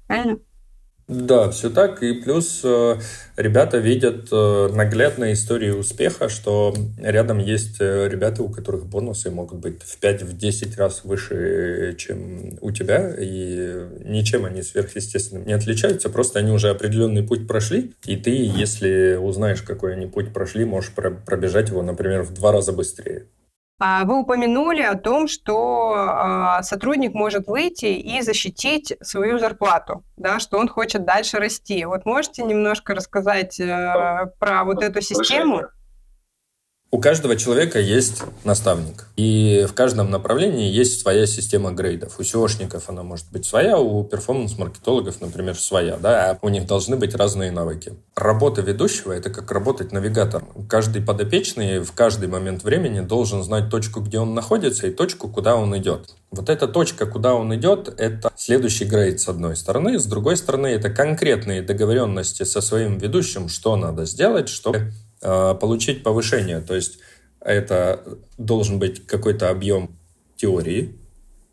Правильно? 0.08 0.38
Да, 1.07 1.51
все 1.51 1.69
так. 1.69 2.01
И 2.01 2.13
плюс 2.13 2.61
э, 2.63 2.97
ребята 3.37 3.77
видят 3.77 4.27
э, 4.31 4.69
наглядные 4.73 5.33
истории 5.33 5.69
успеха, 5.69 6.29
что 6.29 6.75
рядом 6.97 7.37
есть 7.37 7.77
э, 7.79 8.09
ребята, 8.09 8.41
у 8.41 8.49
которых 8.49 8.87
бонусы 8.87 9.29
могут 9.29 9.59
быть 9.59 9.83
в 9.83 10.01
5-10 10.01 10.75
раз 10.77 11.03
выше, 11.03 11.95
чем 11.99 12.57
у 12.59 12.71
тебя, 12.71 13.13
и 13.19 13.85
ничем 14.03 14.45
они 14.45 14.63
сверхъестественным 14.63 15.45
не 15.45 15.53
отличаются, 15.53 16.09
просто 16.09 16.39
они 16.39 16.51
уже 16.51 16.69
определенный 16.69 17.21
путь 17.21 17.47
прошли, 17.47 17.93
и 18.05 18.15
ты, 18.15 18.31
если 18.31 19.15
узнаешь, 19.21 19.61
какой 19.61 19.93
они 19.93 20.07
путь 20.07 20.33
прошли, 20.33 20.65
можешь 20.65 20.91
пробежать 20.91 21.69
его, 21.69 21.83
например, 21.83 22.23
в 22.23 22.33
два 22.33 22.51
раза 22.51 22.71
быстрее. 22.71 23.27
А 23.77 24.05
вы 24.05 24.19
упомянули 24.21 24.81
о 24.81 24.95
том, 24.95 25.27
что 25.27 25.93
а, 25.97 26.63
сотрудник 26.63 27.13
может 27.13 27.47
выйти 27.47 27.88
и 27.88 28.21
защитить 28.21 28.93
свою 29.01 29.38
зарплату, 29.38 30.03
да, 30.15 30.39
что 30.39 30.57
он 30.57 30.69
хочет 30.69 31.03
дальше 31.03 31.38
расти. 31.38 31.83
Вот 31.83 32.05
можете 32.05 32.43
немножко 32.43 32.95
рассказать 32.95 33.59
э, 33.59 34.31
про 34.39 34.63
вот 34.63 34.81
эту 34.81 35.01
систему? 35.01 35.63
У 36.95 36.97
каждого 36.97 37.36
человека 37.36 37.77
есть 37.77 38.23
наставник. 38.45 39.08
И 39.17 39.65
в 39.69 39.73
каждом 39.73 40.10
направлении 40.12 40.71
есть 40.71 41.01
своя 41.01 41.27
система 41.27 41.73
грейдов. 41.73 42.17
У 42.19 42.21
SEOшников 42.21 42.84
она 42.88 43.03
может 43.03 43.25
быть 43.34 43.45
своя, 43.45 43.77
у 43.77 44.01
перформанс-маркетологов, 44.05 45.19
например, 45.19 45.60
своя. 45.60 45.97
Да? 45.97 46.31
А 46.31 46.38
у 46.41 46.47
них 46.47 46.65
должны 46.65 46.95
быть 46.95 47.13
разные 47.13 47.51
навыки. 47.51 47.91
Работа 48.15 48.62
ведущего— 48.62 49.12
это 49.13 49.29
как 49.29 49.51
работать 49.51 49.91
навигатором. 49.91 50.47
Каждый 50.69 51.01
подопечный 51.01 51.79
в 51.79 51.91
каждый 51.91 52.29
момент 52.29 52.63
времени 52.63 53.01
должен 53.01 53.43
знать 53.43 53.69
точку, 53.69 53.99
где 53.99 54.19
он 54.19 54.34
находится, 54.34 54.88
и 54.88 54.91
точку, 54.91 55.27
куда 55.27 55.58
он 55.58 55.77
идет. 55.77 56.15
Вот 56.31 56.49
эта 56.49 56.65
точка, 56.65 57.05
куда 57.05 57.34
он 57.34 57.53
идет, 57.55 57.93
это 57.97 58.31
следующий 58.38 58.86
грейд 58.86 59.19
с 59.19 59.27
одной 59.27 59.58
стороны. 59.58 59.99
С 59.99 60.05
другой 60.05 60.38
стороны, 60.38 60.67
это 60.67 60.89
конкретные 60.89 61.62
договоренности 61.62 62.43
со 62.43 62.62
своим 62.62 62.97
ведущим, 62.97 63.49
что 63.49 63.75
надо 63.75 64.05
сделать, 64.05 64.47
чтобы 64.47 64.93
получить 65.59 66.03
повышение. 66.03 66.61
То 66.61 66.75
есть 66.75 66.99
это 67.39 68.03
должен 68.38 68.79
быть 68.79 69.05
какой-то 69.07 69.49
объем 69.49 69.97
теории, 70.35 70.95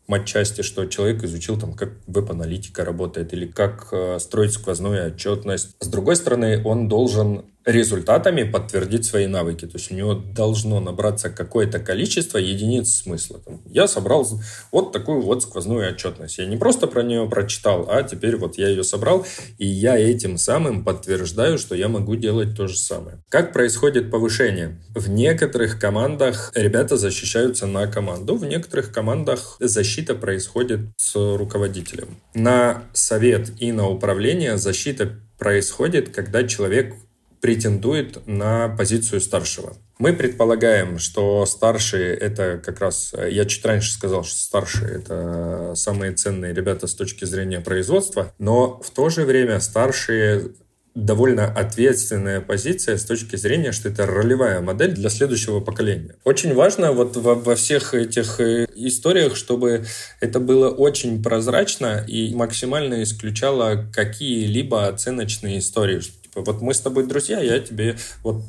матчасти, 0.07 0.61
что 0.61 0.85
человек 0.85 1.23
изучил, 1.23 1.57
там, 1.57 1.73
как 1.73 1.93
веб-аналитика 2.07 2.83
работает 2.83 3.33
или 3.33 3.47
как 3.47 3.87
э, 3.91 4.19
строить 4.19 4.51
сквозную 4.51 5.07
отчетность. 5.07 5.75
С 5.79 5.87
другой 5.87 6.15
стороны, 6.15 6.61
он 6.63 6.87
должен 6.87 7.45
результатами 7.65 8.43
подтвердить 8.43 9.05
свои 9.05 9.27
навыки. 9.27 9.65
То 9.65 9.77
есть 9.77 9.91
у 9.91 9.95
него 9.95 10.13
должно 10.13 10.79
набраться 10.79 11.29
какое-то 11.29 11.79
количество 11.79 12.37
единиц 12.37 13.01
смысла. 13.01 13.41
Я 13.65 13.87
собрал 13.87 14.27
вот 14.71 14.91
такую 14.91 15.21
вот 15.21 15.43
сквозную 15.43 15.89
отчетность. 15.91 16.37
Я 16.37 16.45
не 16.45 16.57
просто 16.57 16.87
про 16.87 17.03
нее 17.03 17.27
прочитал, 17.29 17.87
а 17.89 18.03
теперь 18.03 18.35
вот 18.37 18.57
я 18.57 18.67
ее 18.67 18.83
собрал, 18.83 19.25
и 19.57 19.67
я 19.67 19.97
этим 19.97 20.37
самым 20.37 20.83
подтверждаю, 20.83 21.57
что 21.57 21.75
я 21.75 21.87
могу 21.87 22.15
делать 22.15 22.55
то 22.55 22.67
же 22.67 22.77
самое. 22.77 23.21
Как 23.29 23.53
происходит 23.53 24.11
повышение? 24.11 24.81
В 24.93 25.09
некоторых 25.09 25.79
командах 25.79 26.51
ребята 26.55 26.97
защищаются 26.97 27.67
на 27.67 27.87
команду, 27.87 28.35
в 28.35 28.45
некоторых 28.45 28.91
командах 28.91 29.57
защита 29.59 30.15
происходит 30.15 30.81
с 30.97 31.15
руководителем. 31.15 32.17
На 32.33 32.83
совет 32.93 33.51
и 33.59 33.71
на 33.71 33.87
управление 33.87 34.57
защита 34.57 35.19
происходит, 35.37 36.09
когда 36.09 36.43
человек 36.47 36.95
претендует 37.43 38.25
на 38.25 38.69
позицию 38.69 39.19
старшего. 39.19 39.75
Мы 39.99 40.13
предполагаем, 40.13 40.97
что 40.97 41.45
старшие 41.45 42.15
это 42.15 42.57
как 42.63 42.79
раз, 42.79 43.13
я 43.29 43.43
чуть 43.43 43.65
раньше 43.65 43.91
сказал, 43.91 44.23
что 44.23 44.37
старшие 44.37 44.99
это 44.99 45.73
самые 45.75 46.13
ценные 46.13 46.53
ребята 46.53 46.87
с 46.87 46.95
точки 46.95 47.25
зрения 47.25 47.59
производства, 47.59 48.33
но 48.39 48.79
в 48.81 48.91
то 48.91 49.09
же 49.09 49.25
время 49.25 49.59
старшие 49.59 50.53
довольно 50.95 51.45
ответственная 51.45 52.39
позиция 52.39 52.97
с 52.97 53.03
точки 53.03 53.35
зрения, 53.35 53.73
что 53.73 53.89
это 53.89 54.05
ролевая 54.05 54.61
модель 54.61 54.93
для 54.93 55.09
следующего 55.09 55.59
поколения. 55.59 56.15
Очень 56.23 56.53
важно 56.53 56.93
вот 56.93 57.17
во, 57.17 57.35
во 57.35 57.55
всех 57.55 57.93
этих 57.93 58.39
э, 58.39 58.67
историях, 58.73 59.35
чтобы 59.35 59.85
это 60.21 60.39
было 60.39 60.69
очень 60.69 61.21
прозрачно 61.21 62.05
и 62.07 62.33
максимально 62.33 63.03
исключало 63.03 63.85
какие-либо 63.91 64.87
оценочные 64.87 65.59
истории, 65.59 65.99
Типа, 66.33 66.51
вот 66.51 66.61
мы 66.61 66.73
с 66.73 66.81
тобой 66.81 67.05
друзья, 67.05 67.39
я 67.39 67.59
тебе 67.59 67.95
вот 68.23 68.41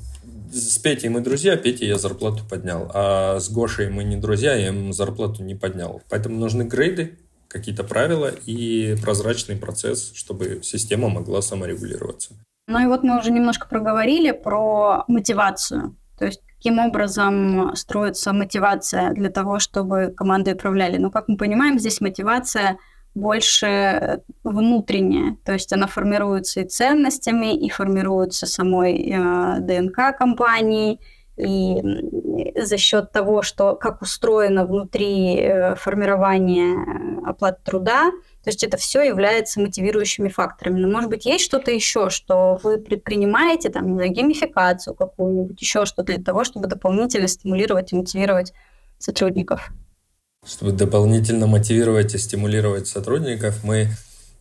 с 0.52 0.78
Петей 0.78 1.08
мы 1.10 1.20
друзья, 1.20 1.56
Пете 1.56 1.86
я 1.86 1.98
зарплату 1.98 2.42
поднял, 2.48 2.90
а 2.94 3.38
с 3.40 3.50
Гошей 3.50 3.90
мы 3.90 4.04
не 4.04 4.16
друзья, 4.16 4.54
я 4.54 4.68
ему 4.68 4.92
зарплату 4.92 5.42
не 5.42 5.54
поднял. 5.54 6.00
Поэтому 6.08 6.38
нужны 6.38 6.62
грейды, 6.62 7.18
какие-то 7.48 7.84
правила 7.84 8.30
и 8.46 8.96
прозрачный 9.02 9.56
процесс, 9.56 10.12
чтобы 10.14 10.60
система 10.62 11.08
могла 11.08 11.42
саморегулироваться. 11.42 12.34
Ну 12.68 12.78
и 12.78 12.86
вот 12.86 13.02
мы 13.02 13.18
уже 13.18 13.30
немножко 13.30 13.68
проговорили 13.68 14.30
про 14.30 15.04
мотивацию. 15.08 15.96
То 16.18 16.24
есть 16.24 16.40
каким 16.56 16.78
образом 16.78 17.76
строится 17.76 18.32
мотивация 18.32 19.12
для 19.12 19.28
того, 19.28 19.58
чтобы 19.58 20.14
команды 20.16 20.54
управляли. 20.54 20.96
Ну, 20.96 21.10
как 21.10 21.28
мы 21.28 21.36
понимаем, 21.36 21.78
здесь 21.78 22.00
мотивация– 22.00 22.78
больше 23.14 23.66
э, 23.66 24.18
внутренняя, 24.42 25.36
то 25.44 25.52
есть 25.52 25.72
она 25.72 25.86
формируется 25.86 26.60
и 26.60 26.68
ценностями, 26.68 27.56
и 27.56 27.68
формируется 27.70 28.46
самой 28.46 28.94
э, 28.96 29.60
ДНК 29.60 30.16
компании, 30.16 30.98
и 31.36 31.82
за 32.54 32.76
счет 32.76 33.10
того, 33.10 33.42
что 33.42 33.74
как 33.74 34.02
устроено 34.02 34.66
внутри 34.66 35.36
э, 35.36 35.74
формирование 35.74 36.74
э, 36.76 37.28
оплаты 37.28 37.60
труда, 37.64 38.10
то 38.44 38.50
есть 38.50 38.62
это 38.62 38.76
все 38.76 39.02
является 39.02 39.60
мотивирующими 39.60 40.28
факторами. 40.28 40.78
Но, 40.78 40.88
может 40.88 41.10
быть, 41.10 41.26
есть 41.26 41.44
что-то 41.44 41.72
еще, 41.72 42.10
что 42.10 42.60
вы 42.62 42.78
предпринимаете, 42.78 43.70
там, 43.70 43.88
не 43.88 43.94
знаю, 43.94 44.10
геймификацию 44.12 44.94
какую-нибудь, 44.94 45.60
еще 45.60 45.86
что-то 45.86 46.14
для 46.14 46.22
того, 46.22 46.44
чтобы 46.44 46.68
дополнительно 46.68 47.26
стимулировать 47.26 47.92
и 47.92 47.96
мотивировать 47.96 48.52
сотрудников? 48.98 49.72
Чтобы 50.46 50.72
дополнительно 50.72 51.46
мотивировать 51.46 52.14
и 52.14 52.18
стимулировать 52.18 52.86
сотрудников, 52.86 53.64
мы 53.64 53.88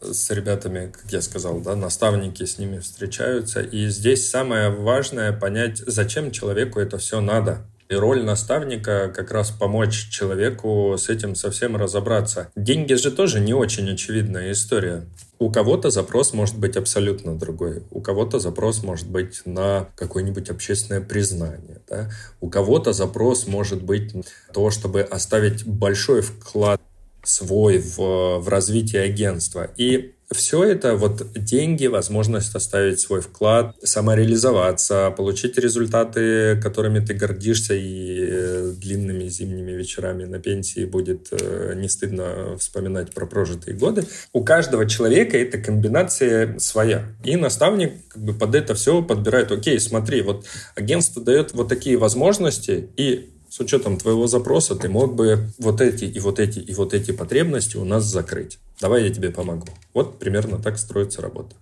с 0.01 0.29
ребятами, 0.31 0.91
как 0.91 1.11
я 1.11 1.21
сказал, 1.21 1.61
да, 1.61 1.75
наставники 1.75 2.43
с 2.43 2.57
ними 2.57 2.79
встречаются. 2.79 3.61
И 3.61 3.87
здесь 3.87 4.29
самое 4.29 4.69
важное 4.69 5.31
понять, 5.31 5.77
зачем 5.85 6.31
человеку 6.31 6.79
это 6.79 6.97
все 6.97 7.21
надо. 7.21 7.65
И 7.89 7.95
роль 7.95 8.23
наставника 8.23 9.11
как 9.13 9.31
раз 9.31 9.51
помочь 9.51 10.09
человеку 10.09 10.95
с 10.97 11.09
этим 11.09 11.35
совсем 11.35 11.75
разобраться. 11.75 12.49
Деньги 12.55 12.93
же 12.93 13.11
тоже 13.11 13.39
не 13.39 13.53
очень 13.53 13.89
очевидная 13.91 14.51
история. 14.51 15.05
У 15.43 15.51
кого-то 15.51 15.89
запрос 15.89 16.31
может 16.31 16.57
быть 16.57 16.77
абсолютно 16.77 17.35
другой. 17.37 17.83
У 17.91 17.99
кого-то 17.99 18.39
запрос 18.39 18.81
может 18.81 19.09
быть 19.09 19.41
на 19.43 19.89
какое-нибудь 19.97 20.49
общественное 20.49 21.01
признание. 21.01 21.81
Да? 21.89 22.09
У 22.39 22.49
кого-то 22.49 22.93
запрос 22.93 23.45
может 23.45 23.83
быть 23.83 24.13
то, 24.53 24.71
чтобы 24.71 25.01
оставить 25.01 25.67
большой 25.67 26.21
вклад 26.21 26.81
свой 27.23 27.79
в, 27.79 28.39
в 28.39 28.47
развитие 28.47 29.01
агентства. 29.01 29.69
И 29.75 30.15
все 30.33 30.63
это, 30.63 30.95
вот 30.95 31.31
деньги, 31.33 31.87
возможность 31.87 32.53
оставить 32.55 32.99
свой 32.99 33.21
вклад, 33.21 33.75
самореализоваться, 33.83 35.13
получить 35.15 35.57
результаты, 35.57 36.59
которыми 36.61 36.99
ты 36.99 37.13
гордишься, 37.13 37.73
и 37.73 38.19
э, 38.19 38.73
длинными 38.75 39.27
зимними 39.27 39.71
вечерами 39.71 40.25
на 40.25 40.39
пенсии 40.39 40.85
будет 40.85 41.29
э, 41.31 41.73
не 41.75 41.87
стыдно 41.87 42.57
вспоминать 42.57 43.13
про 43.13 43.25
прожитые 43.25 43.77
годы. 43.77 44.05
У 44.33 44.43
каждого 44.43 44.87
человека 44.87 45.37
эта 45.37 45.57
комбинация 45.57 46.59
своя. 46.59 47.05
И 47.23 47.35
наставник 47.35 47.93
как 48.09 48.23
бы 48.23 48.33
под 48.33 48.55
это 48.55 48.73
все 48.73 49.01
подбирает, 49.01 49.51
окей, 49.51 49.79
смотри, 49.79 50.21
вот 50.21 50.45
агентство 50.75 51.21
дает 51.21 51.53
вот 51.53 51.69
такие 51.69 51.97
возможности, 51.97 52.89
и 52.97 53.32
с 53.53 53.59
учетом 53.59 53.97
твоего 53.97 54.25
запроса 54.25 54.75
ты 54.75 54.89
мог 54.89 55.13
бы 55.13 55.49
вот 55.59 55.79
эти 55.79 56.05
и 56.05 56.19
вот 56.19 56.39
эти 56.39 56.57
и 56.57 56.73
вот 56.73 56.95
эти 56.95 57.11
потребности 57.11 57.77
у 57.77 57.85
нас 57.85 58.03
закрыть. 58.03 58.57
Давай 58.81 59.03
я 59.03 59.13
тебе 59.13 59.29
помогу. 59.29 59.67
Вот 59.93 60.17
примерно 60.17 60.57
так 60.57 60.79
строится 60.79 61.21
работа. 61.21 61.55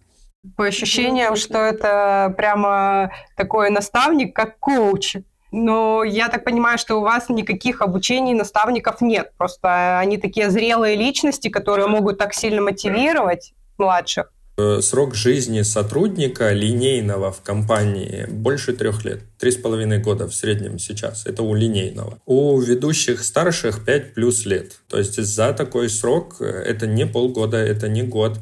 По 0.56 0.68
ощущениям, 0.68 1.36
что 1.36 1.58
это 1.58 2.34
прямо 2.38 3.12
такой 3.36 3.70
наставник, 3.70 4.34
как 4.34 4.58
коуч. 4.60 5.18
Но 5.52 6.06
я 6.06 6.30
так 6.30 6.46
понимаю, 6.46 6.78
что 6.78 6.96
у 6.96 7.02
вас 7.02 7.28
никаких 7.28 7.82
обучений 7.82 8.34
наставников 8.34 9.02
нет. 9.02 9.34
Просто 9.38 10.00
они 10.00 10.18
такие 10.18 10.50
зрелые 10.50 10.96
личности, 10.96 11.50
которые 11.50 11.88
могут 11.88 12.18
так 12.18 12.34
сильно 12.34 12.62
мотивировать 12.62 13.54
младших. 13.78 14.32
Э, 14.62 14.82
срок 14.82 15.16
жизни 15.16 15.62
сотрудника 15.64 16.52
линейного 16.54 17.32
в 17.32 17.42
компании 17.42 18.28
больше 18.30 18.74
трех 18.74 19.06
лет. 19.06 19.22
Три 19.40 19.52
с 19.52 19.58
половиной 19.58 20.00
года 20.00 20.28
в 20.28 20.36
среднем 20.36 20.78
сейчас. 20.80 21.26
Это 21.26 21.44
у 21.44 21.56
линейного. 21.56 22.20
У 22.26 22.60
ведущих 22.60 23.24
старших 23.24 23.86
5 23.86 24.14
плюс 24.14 24.46
лет. 24.46 24.74
То 24.88 24.98
есть 24.98 25.16
за 25.16 25.54
такой 25.54 25.90
срок 25.90 26.36
э, 26.40 26.46
это 26.46 26.86
не 26.88 27.06
полгода, 27.06 27.58
это 27.58 27.88
не 27.88 28.04
год. 28.04 28.40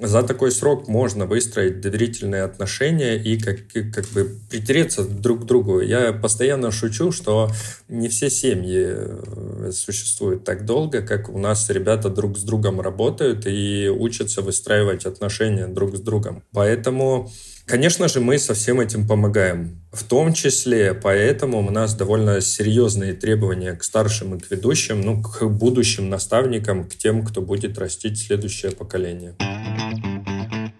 За 0.00 0.22
такой 0.22 0.50
срок 0.50 0.88
можно 0.88 1.26
выстроить 1.26 1.80
доверительные 1.80 2.42
отношения 2.42 3.16
и 3.16 3.38
как, 3.38 3.58
как 3.92 4.06
бы 4.10 4.36
притереться 4.50 5.04
друг 5.04 5.42
к 5.42 5.44
другу. 5.44 5.80
Я 5.80 6.12
постоянно 6.12 6.70
шучу, 6.70 7.10
что 7.10 7.50
не 7.88 8.08
все 8.08 8.30
семьи 8.30 8.84
э, 8.86 9.70
существуют 9.72 10.44
так 10.44 10.64
долго, 10.64 11.02
как 11.02 11.28
у 11.28 11.38
нас 11.38 11.68
ребята 11.70 12.10
друг 12.10 12.38
с 12.38 12.42
другом 12.42 12.80
работают 12.80 13.46
и 13.46 13.88
учатся 13.88 14.42
выстраивать 14.42 15.04
отношения 15.04 15.66
друг 15.66 15.96
с 15.96 16.00
другом. 16.00 16.42
Поэтому 16.52 17.30
Конечно 17.68 18.08
же, 18.08 18.20
мы 18.20 18.38
со 18.38 18.54
всем 18.54 18.80
этим 18.80 19.06
помогаем. 19.06 19.82
В 19.92 20.02
том 20.02 20.32
числе 20.32 20.94
поэтому 20.94 21.58
у 21.58 21.70
нас 21.70 21.94
довольно 21.94 22.40
серьезные 22.40 23.12
требования 23.12 23.74
к 23.74 23.84
старшим 23.84 24.34
и 24.34 24.40
к 24.40 24.50
ведущим, 24.50 25.02
ну, 25.02 25.22
к 25.22 25.44
будущим 25.44 26.08
наставникам, 26.08 26.88
к 26.88 26.94
тем, 26.94 27.22
кто 27.22 27.42
будет 27.42 27.76
растить 27.78 28.18
следующее 28.18 28.72
поколение. 28.72 29.34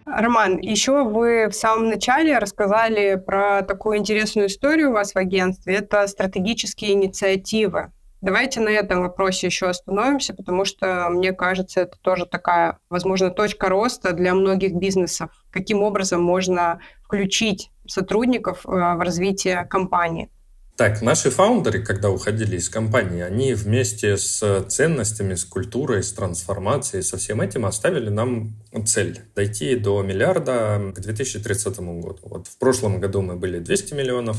Роман, 0.06 0.58
еще 0.58 1.04
вы 1.04 1.48
в 1.48 1.52
самом 1.52 1.90
начале 1.90 2.38
рассказали 2.38 3.16
про 3.16 3.62
такую 3.62 3.98
интересную 3.98 4.48
историю 4.48 4.88
у 4.88 4.94
вас 4.94 5.12
в 5.12 5.16
агентстве. 5.16 5.74
Это 5.74 6.08
стратегические 6.08 6.92
инициативы. 6.92 7.92
Давайте 8.20 8.60
на 8.60 8.70
этом 8.70 9.02
вопросе 9.02 9.46
еще 9.46 9.68
остановимся, 9.68 10.34
потому 10.34 10.64
что, 10.64 11.08
мне 11.08 11.32
кажется, 11.32 11.82
это 11.82 11.98
тоже 12.00 12.26
такая, 12.26 12.78
возможно, 12.90 13.30
точка 13.30 13.68
роста 13.68 14.12
для 14.12 14.34
многих 14.34 14.74
бизнесов. 14.74 15.30
Каким 15.50 15.82
образом 15.82 16.22
можно 16.22 16.80
включить 17.04 17.70
сотрудников 17.86 18.66
э, 18.66 18.70
в 18.70 19.00
развитие 19.04 19.64
компании? 19.66 20.30
Так, 20.78 21.02
наши 21.02 21.30
фаундеры, 21.30 21.82
когда 21.82 22.08
уходили 22.08 22.56
из 22.56 22.68
компании, 22.68 23.20
они 23.20 23.52
вместе 23.52 24.16
с 24.16 24.64
ценностями, 24.68 25.34
с 25.34 25.44
культурой, 25.44 26.04
с 26.04 26.12
трансформацией, 26.12 27.02
со 27.02 27.16
всем 27.16 27.40
этим 27.40 27.66
оставили 27.66 28.10
нам 28.10 28.54
цель– 28.86 29.18
дойти 29.34 29.74
до 29.74 30.00
миллиарда 30.04 30.92
к 30.94 31.00
2030 31.00 31.80
году. 31.80 32.20
Вот 32.22 32.46
в 32.46 32.56
прошлом 32.58 33.00
году 33.00 33.22
мы 33.22 33.34
были 33.34 33.58
200 33.58 33.94
миллионов, 33.94 34.36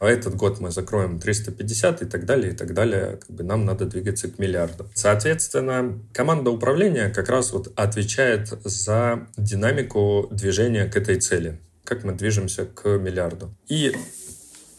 а 0.00 0.10
этот 0.10 0.36
год 0.36 0.60
мы 0.60 0.70
закроем 0.70 1.18
350 1.18 2.02
и 2.02 2.04
так 2.04 2.26
далее, 2.26 2.52
и 2.52 2.54
так 2.54 2.74
далее. 2.74 3.18
Как 3.26 3.34
бы 3.34 3.42
нам 3.42 3.64
надо 3.64 3.86
двигаться 3.86 4.28
к 4.28 4.38
миллиарду. 4.38 4.86
Соответственно, 4.92 5.98
команда 6.12 6.50
управления 6.50 7.08
как 7.08 7.30
раз 7.30 7.54
вот 7.54 7.72
отвечает 7.74 8.48
за 8.64 9.28
динамику 9.38 10.28
движения 10.30 10.84
к 10.84 10.96
этой 10.98 11.18
цели 11.18 11.58
как 11.90 12.04
мы 12.04 12.12
движемся 12.12 12.66
к 12.66 12.88
миллиарду. 12.98 13.52
И 13.66 13.92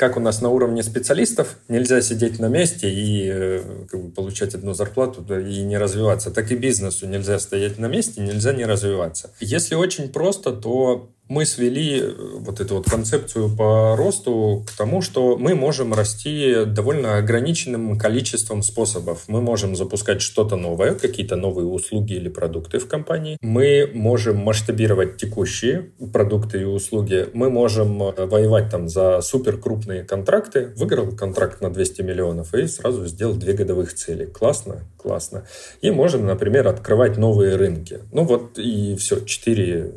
как 0.01 0.17
у 0.17 0.19
нас 0.19 0.41
на 0.41 0.49
уровне 0.49 0.81
специалистов, 0.81 1.57
нельзя 1.67 2.01
сидеть 2.01 2.39
на 2.39 2.47
месте 2.47 2.91
и 2.91 3.29
э, 3.31 3.85
как 3.87 4.01
бы, 4.01 4.09
получать 4.09 4.55
одну 4.55 4.73
зарплату 4.73 5.23
и 5.37 5.61
не 5.61 5.77
развиваться. 5.77 6.31
Так 6.31 6.51
и 6.51 6.55
бизнесу 6.55 7.05
нельзя 7.05 7.37
стоять 7.37 7.77
на 7.77 7.85
месте, 7.85 8.19
нельзя 8.19 8.51
не 8.51 8.65
развиваться. 8.65 9.29
Если 9.39 9.75
очень 9.75 10.09
просто, 10.09 10.53
то 10.53 11.11
мы 11.31 11.45
свели 11.45 12.01
э, 12.01 12.13
вот 12.39 12.59
эту 12.59 12.75
вот 12.75 12.89
концепцию 12.89 13.55
по 13.55 13.95
росту 13.95 14.65
к 14.67 14.77
тому, 14.77 15.01
что 15.01 15.37
мы 15.37 15.55
можем 15.55 15.93
расти 15.93 16.65
довольно 16.65 17.17
ограниченным 17.17 17.97
количеством 17.97 18.61
способов. 18.61 19.23
Мы 19.29 19.41
можем 19.41 19.77
запускать 19.77 20.21
что-то 20.21 20.57
новое, 20.57 20.93
какие-то 20.93 21.37
новые 21.37 21.67
услуги 21.67 22.13
или 22.15 22.27
продукты 22.27 22.79
в 22.79 22.87
компании. 22.89 23.37
Мы 23.41 23.89
можем 23.93 24.39
масштабировать 24.39 25.15
текущие 25.15 25.91
продукты 26.11 26.61
и 26.61 26.65
услуги. 26.65 27.29
Мы 27.33 27.49
можем 27.49 28.03
э, 28.03 28.25
воевать 28.25 28.69
там 28.69 28.89
за 28.89 29.21
супер 29.21 29.57
крупные 29.57 30.03
контракты. 30.03 30.73
Выиграл 30.75 31.15
контракт 31.15 31.61
на 31.61 31.69
200 31.69 32.01
миллионов 32.01 32.53
и 32.53 32.67
сразу 32.67 33.05
сделал 33.07 33.35
две 33.35 33.53
годовых 33.53 33.93
цели. 33.93 34.25
Классно? 34.25 34.81
Классно. 34.97 35.45
И 35.81 35.91
можем, 35.91 36.25
например, 36.25 36.67
открывать 36.67 37.15
новые 37.15 37.55
рынки. 37.55 37.99
Ну 38.11 38.25
вот 38.25 38.59
и 38.59 38.97
все, 38.97 39.23
четыре 39.23 39.93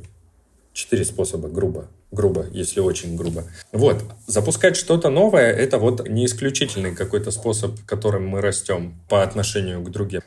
Четыре 0.75 1.05
способа, 1.05 1.49
грубо. 1.49 1.89
Грубо, 2.11 2.47
если 2.53 2.81
очень 2.81 3.17
грубо. 3.17 3.45
Вот, 3.73 4.05
запускать 4.27 4.77
что-то 4.77 5.09
новое— 5.09 5.51
это 5.53 5.79
вот 5.79 6.09
не 6.09 6.27
исключительный 6.27 6.95
какой-то 6.95 7.31
способ, 7.31 7.81
которым 7.87 8.27
мы 8.27 8.41
растем 8.41 8.95
по 9.09 9.23
отношению 9.23 9.83
к 9.83 9.91
другим. 9.91 10.21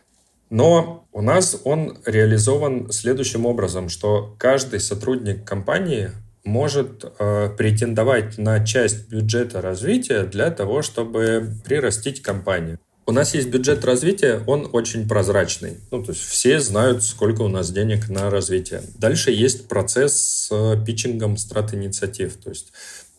Но 0.50 1.06
у 1.12 1.22
нас 1.22 1.60
он 1.66 1.98
реализован 2.06 2.92
следующим 2.92 3.46
образом, 3.46 3.90
что 3.90 4.36
каждый 4.40 4.80
сотрудник 4.80 5.44
компании 5.44 6.12
может 6.46 7.04
э, 7.04 7.50
претендовать 7.58 8.38
на 8.38 8.66
часть 8.66 9.10
бюджета 9.10 9.62
развития 9.62 10.24
для 10.24 10.50
того, 10.50 10.82
чтобы 10.82 11.52
прирастить 11.66 12.22
компанию. 12.22 12.80
У 13.10 13.14
нас 13.14 13.34
есть 13.34 13.48
бюджет 13.48 13.86
развития, 13.86 14.44
он 14.48 14.70
очень 14.74 15.08
прозрачный. 15.08 15.78
Ну, 15.92 16.04
то 16.04 16.12
есть 16.12 16.22
все 16.24 16.60
знают, 16.60 17.06
сколько 17.06 17.42
у 17.42 17.48
нас 17.48 17.72
денег 17.72 18.10
на 18.10 18.30
развитие. 18.30 18.82
Дальше 18.98 19.32
есть 19.32 19.70
процесс 19.70 20.50
с 20.50 20.84
питчингом 20.86 21.38
страт-инициатив. 21.38 22.36
То 22.36 22.50
есть 22.50 22.74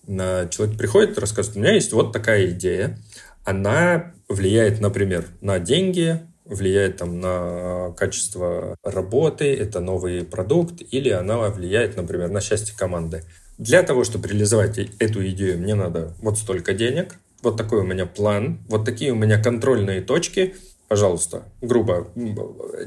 человек 0.06 0.76
приходит 0.76 1.16
и 1.16 1.20
рассказывает, 1.22 1.56
у 1.56 1.60
меня 1.60 1.72
есть 1.72 1.92
вот 1.92 2.12
такая 2.12 2.50
идея, 2.50 2.98
она 3.44 4.12
влияет, 4.28 4.78
например, 4.82 5.24
на 5.40 5.58
деньги, 5.58 6.20
влияет 6.44 6.98
там 6.98 7.20
на 7.22 7.94
качество 7.96 8.76
работы, 8.82 9.54
это 9.54 9.80
новый 9.80 10.22
продукт, 10.22 10.82
или 10.90 11.08
она 11.08 11.38
влияет, 11.48 11.96
например, 11.96 12.28
на 12.28 12.42
счастье 12.42 12.74
команды. 12.76 13.24
Для 13.56 13.82
того, 13.82 14.04
чтобы 14.04 14.28
реализовать 14.28 14.78
эту 14.98 15.26
идею, 15.28 15.58
мне 15.58 15.74
надо 15.74 16.14
вот 16.20 16.36
столько 16.36 16.74
денег, 16.74 17.14
вот 17.42 17.56
такой 17.56 17.80
у 17.80 17.84
меня 17.84 18.06
план, 18.06 18.58
вот 18.68 18.84
такие 18.84 19.12
у 19.12 19.16
меня 19.16 19.42
контрольные 19.42 20.00
точки, 20.00 20.54
пожалуйста, 20.88 21.44
грубо, 21.60 22.08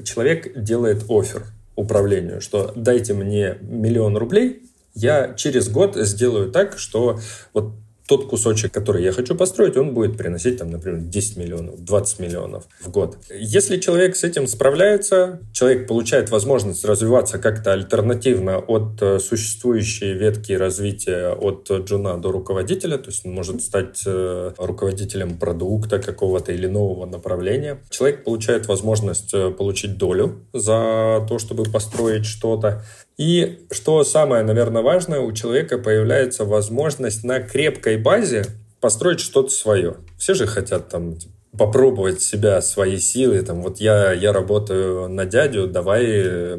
человек 0.03 0.61
делает 0.61 1.05
офер 1.09 1.45
управлению, 1.75 2.41
что 2.41 2.71
дайте 2.75 3.13
мне 3.13 3.57
миллион 3.61 4.17
рублей, 4.17 4.63
я 4.93 5.33
через 5.35 5.69
год 5.69 5.95
сделаю 5.95 6.51
так, 6.51 6.77
что 6.77 7.19
вот 7.53 7.73
тот 8.07 8.27
кусочек, 8.27 8.71
который 8.71 9.03
я 9.03 9.11
хочу 9.11 9.35
построить, 9.35 9.77
он 9.77 9.93
будет 9.93 10.17
приносить, 10.17 10.57
там, 10.57 10.69
например, 10.71 11.01
10 11.01 11.37
миллионов, 11.37 11.83
20 11.83 12.19
миллионов 12.19 12.65
в 12.81 12.89
год. 12.89 13.17
Если 13.33 13.77
человек 13.77 14.15
с 14.15 14.23
этим 14.23 14.47
справляется, 14.47 15.39
человек 15.53 15.87
получает 15.87 16.29
возможность 16.29 16.83
развиваться 16.85 17.37
как-то 17.37 17.73
альтернативно 17.73 18.59
от 18.59 19.01
э, 19.01 19.19
существующей 19.19 20.13
ветки 20.13 20.53
развития 20.53 21.29
от 21.33 21.69
джуна 21.69 22.17
до 22.17 22.31
руководителя, 22.31 22.97
то 22.97 23.09
есть 23.09 23.25
он 23.25 23.33
может 23.33 23.61
стать 23.61 24.03
э, 24.05 24.53
руководителем 24.57 25.37
продукта 25.37 25.99
какого-то 25.99 26.51
или 26.51 26.67
нового 26.67 27.05
направления. 27.05 27.79
Человек 27.89 28.23
получает 28.23 28.67
возможность 28.67 29.33
э, 29.33 29.51
получить 29.51 29.97
долю 29.97 30.45
за 30.53 31.25
то, 31.27 31.39
чтобы 31.39 31.63
построить 31.63 32.25
что-то. 32.25 32.83
И 33.21 33.67
что 33.69 34.03
самое, 34.03 34.43
наверное, 34.43 34.81
важное, 34.81 35.19
у 35.19 35.31
человека 35.31 35.77
появляется 35.77 36.43
возможность 36.43 37.23
на 37.23 37.39
крепкой 37.39 37.97
базе 37.97 38.45
построить 38.79 39.19
что-то 39.19 39.51
свое. 39.51 39.97
Все 40.17 40.33
же 40.33 40.47
хотят 40.47 40.89
там 40.89 41.19
попробовать 41.55 42.19
себя, 42.19 42.63
свои 42.63 42.97
силы. 42.97 43.39
Там, 43.43 43.61
вот 43.61 43.77
я, 43.77 44.11
я 44.11 44.33
работаю 44.33 45.07
на 45.07 45.27
дядю, 45.27 45.67
давай 45.67 46.57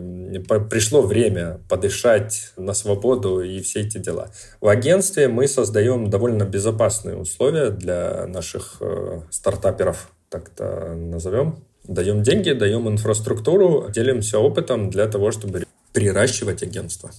пришло 0.70 1.02
время 1.02 1.58
подышать 1.68 2.52
на 2.56 2.74
свободу 2.74 3.40
и 3.40 3.60
все 3.60 3.80
эти 3.80 3.98
дела. 3.98 4.30
В 4.60 4.68
агентстве 4.68 5.26
мы 5.26 5.48
создаем 5.48 6.10
довольно 6.10 6.44
безопасные 6.44 7.16
условия 7.16 7.70
для 7.70 8.28
наших 8.28 8.76
э, 8.78 9.22
стартаперов, 9.30 10.12
так-то 10.28 10.94
назовем. 10.94 11.56
Даем 11.82 12.22
деньги, 12.22 12.52
даем 12.52 12.88
инфраструктуру, 12.88 13.88
делимся 13.92 14.38
опытом 14.38 14.90
для 14.90 15.08
того, 15.08 15.32
чтобы 15.32 15.64
приращивать 15.92 16.62
агентство. 16.62 17.10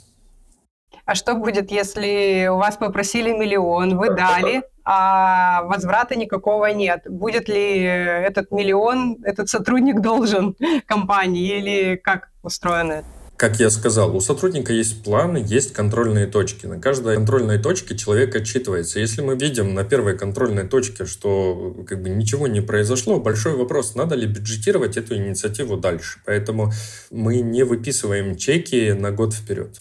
А 1.06 1.16
что 1.16 1.36
будет, 1.36 1.70
если 1.72 2.48
у 2.50 2.58
вас 2.58 2.78
попросили 2.78 3.32
миллион, 3.32 3.98
вы 3.98 4.16
дали, 4.16 4.64
а 4.86 5.64
возврата 5.64 6.16
никакого 6.16 6.68
нет? 6.68 7.04
Будет 7.10 7.50
ли 7.50 7.82
этот 7.82 8.52
миллион, 8.52 9.18
этот 9.24 9.50
сотрудник 9.50 10.00
должен 10.02 10.56
компании 10.86 11.58
или 11.58 11.96
как 11.98 12.32
устроено 12.42 12.94
это? 12.94 13.08
Как 13.36 13.60
я 13.60 13.69
сказал, 13.72 14.15
у 14.15 14.22
сотрудника 14.22 14.72
есть 14.72 15.04
планы, 15.04 15.43
есть 15.46 15.74
контрольные 15.74 16.28
точки. 16.28 16.67
На 16.67 16.80
каждой 16.80 17.15
контрольной 17.15 17.58
точке 17.58 17.98
человек 17.98 18.36
отчитывается. 18.36 19.00
Если 19.00 19.22
мы 19.22 19.36
видим 19.36 19.74
на 19.74 19.84
первой 19.84 20.17
контрольной 20.17 20.67
точке, 20.67 21.06
что 21.06 21.76
как 21.88 22.02
бы 22.02 22.10
ничего 22.10 22.48
не 22.48 22.62
произошло, 22.62 23.19
большой 23.19 23.56
вопрос, 23.56 23.96
надо 23.96 24.15
ли 24.15 24.28
бюджетировать 24.28 24.98
эту 24.98 25.15
инициативу 25.15 25.78
дальше. 25.78 26.19
Поэтому 26.26 26.72
мы 27.10 27.41
не 27.41 27.63
выписываем 27.63 28.38
чеки 28.38 28.93
на 28.93 29.12
год 29.12 29.34
вперед. 29.34 29.78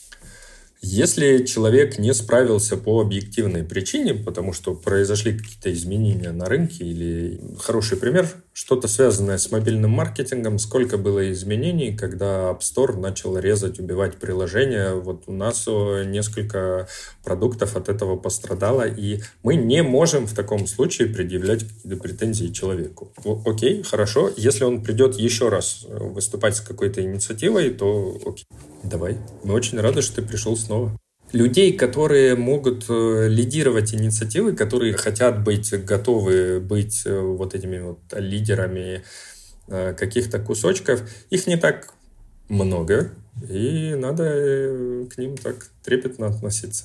Если 0.84 1.44
человек 1.44 2.00
не 2.00 2.12
справился 2.12 2.76
по 2.76 3.00
объективной 3.00 3.62
причине, 3.62 4.14
потому 4.14 4.52
что 4.52 4.74
произошли 4.74 5.38
какие-то 5.38 5.72
изменения 5.72 6.32
на 6.32 6.46
рынке, 6.46 6.84
или 6.84 7.40
хороший 7.60 7.96
пример, 7.96 8.28
что-то 8.52 8.88
связанное 8.88 9.38
с 9.38 9.50
мобильным 9.50 9.90
маркетингом, 9.90 10.58
сколько 10.58 10.98
было 10.98 11.30
изменений, 11.32 11.96
когда 11.96 12.50
App 12.50 12.60
Store 12.60 12.98
начал 12.98 13.38
резать, 13.38 13.78
убивать 13.78 14.16
приложения. 14.16 14.94
Вот 14.94 15.24
у 15.26 15.32
нас 15.32 15.66
несколько 15.66 16.88
продуктов 17.24 17.76
от 17.76 17.88
этого 17.88 18.16
пострадало, 18.16 18.86
и 18.86 19.20
мы 19.42 19.56
не 19.56 19.82
можем 19.82 20.26
в 20.26 20.34
таком 20.34 20.66
случае 20.66 21.08
предъявлять 21.08 21.64
какие-то 21.66 22.02
претензии 22.02 22.48
человеку. 22.48 23.12
Окей, 23.46 23.82
хорошо, 23.82 24.30
если 24.36 24.64
он 24.64 24.82
придет 24.82 25.16
еще 25.16 25.48
раз 25.48 25.86
э, 25.88 25.98
выступать 25.98 26.56
с 26.56 26.60
какой-то 26.60 27.02
инициативой, 27.02 27.70
то 27.70 28.18
окей, 28.24 28.44
давай. 28.82 29.16
Мы 29.44 29.54
очень 29.54 29.80
рады, 29.80 30.02
что 30.02 30.16
ты 30.16 30.22
пришел 30.22 30.56
снова 30.56 30.96
людей, 31.32 31.72
которые 31.76 32.36
могут 32.36 32.84
э, 32.88 33.28
лидировать 33.28 33.94
инициативы, 33.94 34.52
которые 34.52 34.92
хотят 34.92 35.42
быть 35.42 35.72
готовы 35.84 36.60
быть 36.60 37.02
э, 37.06 37.20
вот 37.20 37.54
этими 37.54 37.78
вот 37.80 38.00
лидерами 38.12 39.02
э, 39.68 39.94
каких-то 39.94 40.38
кусочков, 40.38 41.02
их 41.30 41.46
не 41.46 41.56
так 41.56 41.94
много, 42.48 43.12
и 43.48 43.94
надо 43.94 45.06
к 45.14 45.18
ним 45.18 45.36
так 45.36 45.56
трепетно 45.82 46.26
относиться. 46.26 46.84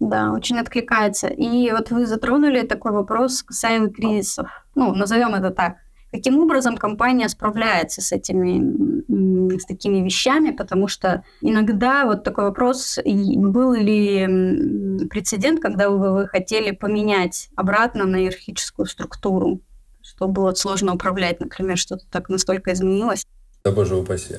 Да, 0.00 0.32
очень 0.32 0.58
откликается. 0.58 1.28
И 1.28 1.70
вот 1.70 1.90
вы 1.90 2.06
затронули 2.06 2.66
такой 2.66 2.90
вопрос 2.90 3.42
касаемо 3.42 3.90
кризисов. 3.90 4.48
Ну, 4.74 4.94
назовем 4.94 5.34
это 5.34 5.50
так. 5.50 5.76
Каким 6.12 6.38
образом 6.40 6.76
компания 6.76 7.26
справляется 7.30 8.02
с 8.02 8.12
этими, 8.12 9.58
с 9.58 9.64
такими 9.64 10.04
вещами, 10.04 10.50
потому 10.50 10.86
что 10.86 11.24
иногда 11.40 12.04
вот 12.04 12.22
такой 12.22 12.44
вопрос, 12.44 12.98
был 13.02 13.72
ли 13.72 15.08
прецедент, 15.08 15.60
когда 15.60 15.88
вы, 15.88 16.12
вы 16.12 16.28
хотели 16.28 16.70
поменять 16.72 17.48
обратно 17.56 18.04
на 18.04 18.16
иерархическую 18.16 18.84
структуру, 18.84 19.62
что 20.02 20.28
было 20.28 20.52
сложно 20.52 20.94
управлять, 20.94 21.40
например, 21.40 21.78
что-то 21.78 22.04
так 22.10 22.28
настолько 22.28 22.74
изменилось? 22.74 23.24
Да 23.64 23.70
боже 23.70 23.96
упаси. 23.96 24.36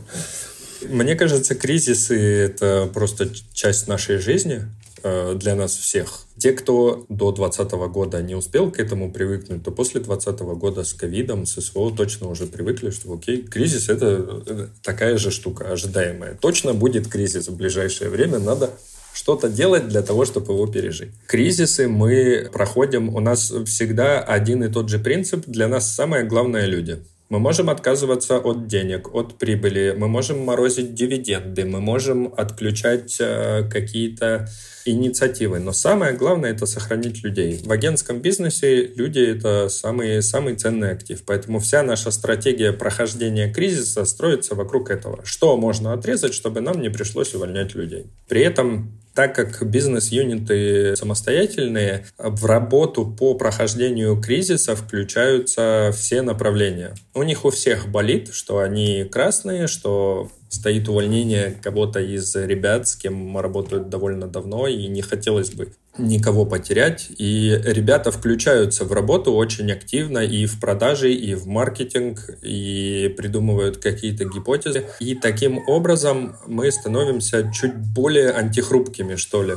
Мне 0.88 1.14
кажется, 1.14 1.54
кризисы— 1.54 2.18
это 2.18 2.88
просто 2.92 3.28
часть 3.52 3.86
нашей 3.86 4.16
жизни 4.16 4.62
э, 5.02 5.34
для 5.34 5.54
нас 5.56 5.76
всех. 5.76 6.25
Те, 6.38 6.52
кто 6.52 7.06
до 7.08 7.32
2020 7.32 7.72
года 7.90 8.22
не 8.22 8.34
успел 8.34 8.70
к 8.70 8.78
этому 8.78 9.10
привыкнуть, 9.10 9.62
то 9.64 9.70
после 9.70 10.00
2020 10.00 10.40
года 10.58 10.84
с 10.84 10.92
ковидом, 10.92 11.46
с 11.46 11.60
СВО 11.60 11.90
точно 11.96 12.28
уже 12.28 12.46
привыкли, 12.46 12.90
что 12.90 13.14
окей, 13.14 13.42
кризис— 13.42 13.88
это 13.88 14.42
э, 14.46 14.66
такая 14.82 15.16
же 15.16 15.30
штука, 15.30 15.72
ожидаемая. 15.72 16.36
Точно 16.40 16.74
будет 16.74 17.08
кризис 17.08 17.48
в 17.48 17.56
ближайшее 17.56 18.10
время, 18.10 18.38
надо 18.38 18.70
что-то 19.14 19.48
делать 19.48 19.88
для 19.88 20.02
того, 20.02 20.26
чтобы 20.26 20.52
его 20.52 20.66
пережить. 20.66 21.10
Кризисы 21.26 21.88
мы 21.88 22.50
проходим, 22.52 23.14
у 23.14 23.20
нас 23.20 23.50
всегда 23.64 24.20
один 24.20 24.62
и 24.62 24.68
тот 24.68 24.90
же 24.90 24.98
принцип, 24.98 25.46
для 25.46 25.68
нас 25.68 25.94
самое 25.94 26.24
главное— 26.24 26.66
люди. 26.66 26.98
Мы 27.28 27.40
можем 27.40 27.70
отказываться 27.70 28.38
от 28.38 28.68
денег, 28.68 29.12
от 29.12 29.36
прибыли, 29.36 29.94
мы 29.98 30.06
можем 30.06 30.44
морозить 30.44 30.94
дивиденды, 30.94 31.64
мы 31.64 31.80
можем 31.80 32.32
отключать 32.36 33.16
э, 33.18 33.68
какие-то 33.68 34.48
инициативы. 34.84 35.58
Но 35.58 35.72
самое 35.72 36.12
главное— 36.12 36.50
это 36.52 36.66
сохранить 36.66 37.24
людей. 37.24 37.60
В 37.64 37.72
агентском 37.72 38.20
бизнесе 38.20 38.86
люди— 38.86 39.18
это 39.36 39.68
самый, 39.68 40.22
самый 40.22 40.54
ценный 40.54 40.92
актив. 40.92 41.20
Поэтому 41.26 41.58
вся 41.58 41.82
наша 41.82 42.12
стратегия 42.12 42.72
прохождения 42.72 43.52
кризиса 43.52 44.04
строится 44.04 44.54
вокруг 44.54 44.90
этого. 44.90 45.24
Что 45.24 45.56
можно 45.56 45.92
отрезать, 45.92 46.32
чтобы 46.32 46.60
нам 46.60 46.80
не 46.80 46.90
пришлось 46.90 47.34
увольнять 47.34 47.74
людей? 47.74 48.06
При 48.28 48.42
этом 48.42 49.00
так 49.16 49.34
как 49.34 49.66
бизнес-юниты 49.66 50.94
самостоятельные, 50.94 52.04
в 52.18 52.44
работу 52.44 53.06
по 53.06 53.34
прохождению 53.34 54.20
кризиса 54.20 54.76
включаются 54.76 55.90
все 55.96 56.20
направления. 56.20 56.94
У 57.14 57.22
них 57.22 57.46
у 57.46 57.50
всех 57.50 57.88
болит, 57.88 58.34
что 58.34 58.58
они 58.58 59.04
красные, 59.10 59.68
что 59.68 60.30
стоит 60.56 60.88
увольнение 60.88 61.56
кого-то 61.62 62.00
из 62.00 62.34
ребят, 62.34 62.88
с 62.88 62.96
кем 62.96 63.38
работают 63.38 63.88
довольно 63.88 64.26
давно, 64.26 64.66
и 64.66 64.88
не 64.88 65.02
хотелось 65.02 65.50
бы 65.50 65.72
никого 65.98 66.44
потерять. 66.44 67.08
И 67.18 67.60
ребята 67.64 68.10
включаются 68.10 68.84
в 68.84 68.92
работу 68.92 69.32
очень 69.32 69.70
активно 69.70 70.18
и 70.18 70.46
в 70.46 70.60
продажи, 70.60 71.12
и 71.12 71.34
в 71.34 71.46
маркетинг, 71.46 72.18
и 72.42 73.14
придумывают 73.16 73.78
какие-то 73.78 74.24
гипотезы. 74.24 74.86
И 75.00 75.14
таким 75.14 75.58
образом 75.68 76.36
мы 76.46 76.70
становимся 76.70 77.50
чуть 77.52 77.76
более 77.76 78.30
антихрупкими, 78.30 79.16
что 79.16 79.42
ли 79.42 79.54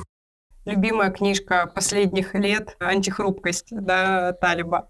любимая 0.70 1.12
книжка 1.12 1.70
последних 1.74 2.34
лет 2.36 2.76
«Антихрупкость» 2.80 3.68
да, 3.72 4.34
Талиба. 4.34 4.90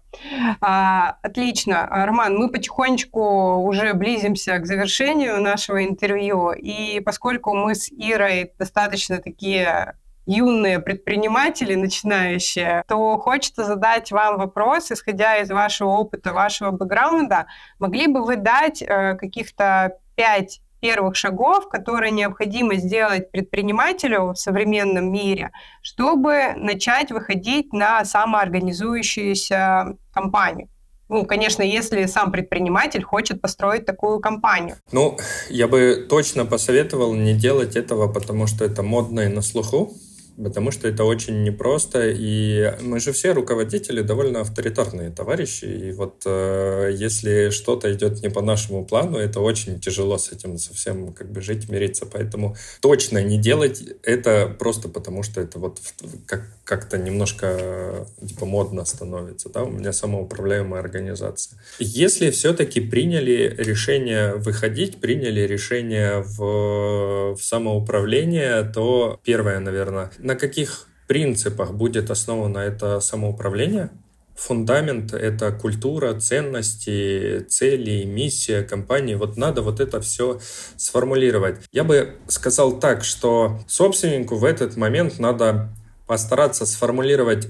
А, 0.60 1.16
отлично. 1.22 1.86
Роман, 1.90 2.36
мы 2.36 2.50
потихонечку 2.50 3.56
уже 3.62 3.94
близимся 3.94 4.58
к 4.58 4.66
завершению 4.66 5.40
нашего 5.40 5.84
интервью, 5.84 6.52
и 6.52 7.00
поскольку 7.00 7.54
мы 7.54 7.74
с 7.74 7.90
Ирой 7.90 8.52
достаточно 8.58 9.18
такие 9.18 9.94
юные 10.26 10.78
предприниматели, 10.78 11.74
начинающие, 11.74 12.84
то 12.86 13.18
хочется 13.18 13.64
задать 13.64 14.12
вам 14.12 14.38
вопрос, 14.38 14.92
исходя 14.92 15.38
из 15.38 15.50
вашего 15.50 15.90
опыта, 15.90 16.32
вашего 16.32 16.70
бэкграунда, 16.70 17.46
могли 17.78 18.06
бы 18.06 18.22
вы 18.24 18.36
дать 18.36 18.82
э, 18.82 19.14
каких-то 19.14 19.98
пять 20.14 20.60
первых 20.80 21.16
шагов, 21.16 21.68
которые 21.68 22.10
необходимо 22.10 22.76
сделать 22.76 23.30
предпринимателю 23.30 24.32
в 24.32 24.36
современном 24.36 25.12
мире, 25.12 25.50
чтобы 25.82 26.54
начать 26.56 27.10
выходить 27.10 27.72
на 27.72 28.04
самоорганизующуюся 28.04 29.96
компанию? 30.12 30.68
Ну, 31.08 31.26
конечно, 31.26 31.62
если 31.62 32.06
сам 32.06 32.30
предприниматель 32.30 33.02
хочет 33.02 33.40
построить 33.40 33.84
такую 33.84 34.20
компанию. 34.20 34.76
Ну, 34.92 35.18
я 35.48 35.66
бы 35.66 36.06
точно 36.08 36.46
посоветовал 36.46 37.14
не 37.14 37.34
делать 37.34 37.74
этого, 37.74 38.06
потому 38.06 38.46
что 38.46 38.64
это 38.64 38.84
модно 38.84 39.20
и 39.20 39.28
на 39.28 39.42
слуху 39.42 39.92
потому 40.36 40.70
что 40.70 40.88
это 40.88 41.04
очень 41.04 41.42
непросто, 41.42 42.08
и 42.08 42.72
мы 42.80 43.00
же 43.00 43.12
все 43.12 43.32
руководители 43.32 44.02
довольно 44.02 44.40
авторитарные 44.40 45.10
товарищи, 45.10 45.64
и 45.64 45.92
вот 45.92 46.22
э, 46.26 46.90
если 46.94 47.50
что-то 47.50 47.92
идет 47.92 48.22
не 48.22 48.30
по 48.30 48.42
нашему 48.42 48.84
плану, 48.84 49.18
это 49.18 49.40
очень 49.40 49.80
тяжело 49.80 50.18
с 50.18 50.32
этим 50.32 50.58
совсем 50.58 51.12
как 51.12 51.30
бы 51.30 51.40
жить, 51.40 51.68
мириться, 51.68 52.06
поэтому 52.06 52.56
точно 52.80 53.22
не 53.22 53.38
делать 53.38 53.82
это 54.02 54.54
просто 54.58 54.88
потому, 54.88 55.22
что 55.22 55.40
это 55.40 55.58
вот 55.58 55.80
как, 56.26 56.48
как-то 56.64 56.98
немножко 56.98 58.06
типа 58.26 58.46
модно 58.46 58.84
становится, 58.84 59.48
да, 59.48 59.64
у 59.64 59.70
меня 59.70 59.92
самоуправляемая 59.92 60.80
организация. 60.80 61.58
Если 61.78 62.30
все-таки 62.30 62.80
приняли 62.80 63.54
решение 63.58 64.34
выходить, 64.34 65.00
приняли 65.00 65.40
решение 65.40 66.22
в, 66.22 67.34
в 67.34 67.38
самоуправление, 67.40 68.64
то 68.64 69.20
первое, 69.24 69.60
наверное, 69.60 70.10
на 70.22 70.36
каких 70.36 70.86
принципах 71.06 71.72
будет 71.72 72.10
основано 72.10 72.58
это 72.58 73.00
самоуправление. 73.00 73.90
Фундамент— 74.36 75.12
это 75.14 75.52
культура, 75.52 76.18
ценности, 76.18 77.40
цели, 77.48 78.04
миссия 78.04 78.62
компании. 78.62 79.14
Вот 79.14 79.36
надо 79.36 79.60
вот 79.60 79.80
это 79.80 80.00
все 80.00 80.40
сформулировать. 80.76 81.58
Я 81.72 81.84
бы 81.84 82.14
сказал 82.28 82.78
так, 82.78 83.04
что 83.04 83.60
собственнику 83.66 84.36
в 84.36 84.44
этот 84.44 84.76
момент 84.76 85.18
надо 85.18 85.68
постараться 86.06 86.64
сформулировать 86.64 87.48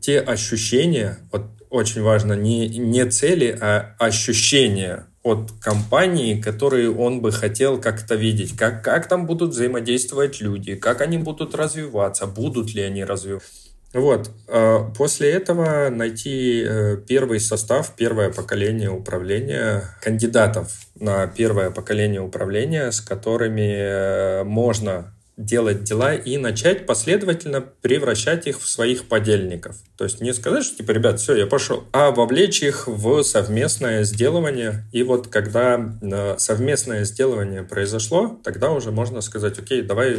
те 0.00 0.20
ощущения, 0.20 1.18
вот 1.32 1.46
очень 1.68 2.02
важно, 2.02 2.34
не, 2.34 2.68
не 2.68 3.04
цели, 3.06 3.56
а 3.60 3.94
ощущения 3.98 5.06
от 5.22 5.52
компании, 5.60 6.40
которые 6.40 6.90
он 6.90 7.20
бы 7.20 7.30
хотел 7.30 7.80
как-то 7.80 8.14
видеть. 8.14 8.56
Как, 8.56 8.82
как 8.82 9.08
там 9.08 9.26
будут 9.26 9.50
взаимодействовать 9.50 10.40
люди, 10.40 10.74
как 10.76 11.00
они 11.02 11.18
будут 11.18 11.54
развиваться, 11.54 12.26
будут 12.26 12.74
ли 12.74 12.82
они 12.82 13.04
развиваться. 13.04 13.70
Вот. 13.92 14.30
А 14.48 14.90
после 14.96 15.32
этого 15.32 15.90
найти 15.90 16.64
э, 16.64 16.96
первый 17.06 17.40
состав, 17.40 17.94
первое 17.96 18.32
поколение 18.32 18.90
управления, 18.90 19.82
кандидатов 20.00 20.72
на 20.94 21.26
первое 21.26 21.70
поколение 21.70 22.20
управления, 22.20 22.92
с 22.92 23.00
которыми 23.00 24.40
э, 24.40 24.44
можно 24.44 25.12
делать 25.44 25.84
дела 25.84 26.14
и 26.14 26.36
начать 26.36 26.86
последовательно 26.86 27.60
превращать 27.60 28.46
их 28.46 28.60
в 28.60 28.68
своих 28.68 29.06
подельников. 29.06 29.76
То 29.96 30.04
есть 30.04 30.20
не 30.20 30.32
сказать, 30.34 30.64
что 30.64 30.78
типа, 30.78 30.92
ребят, 30.92 31.20
все, 31.20 31.34
я 31.34 31.46
пошел, 31.46 31.84
а 31.92 32.10
вовлечь 32.10 32.62
их 32.62 32.86
в 32.86 33.22
совместное 33.22 34.04
сделывание. 34.04 34.84
И 34.92 35.02
вот 35.02 35.28
когда 35.28 35.98
э, 36.02 36.34
совместное 36.38 37.04
сделывание 37.04 37.62
произошло, 37.62 38.38
тогда 38.44 38.70
уже 38.70 38.92
можно 38.92 39.20
сказать, 39.20 39.58
окей, 39.58 39.82
давай, 39.82 40.18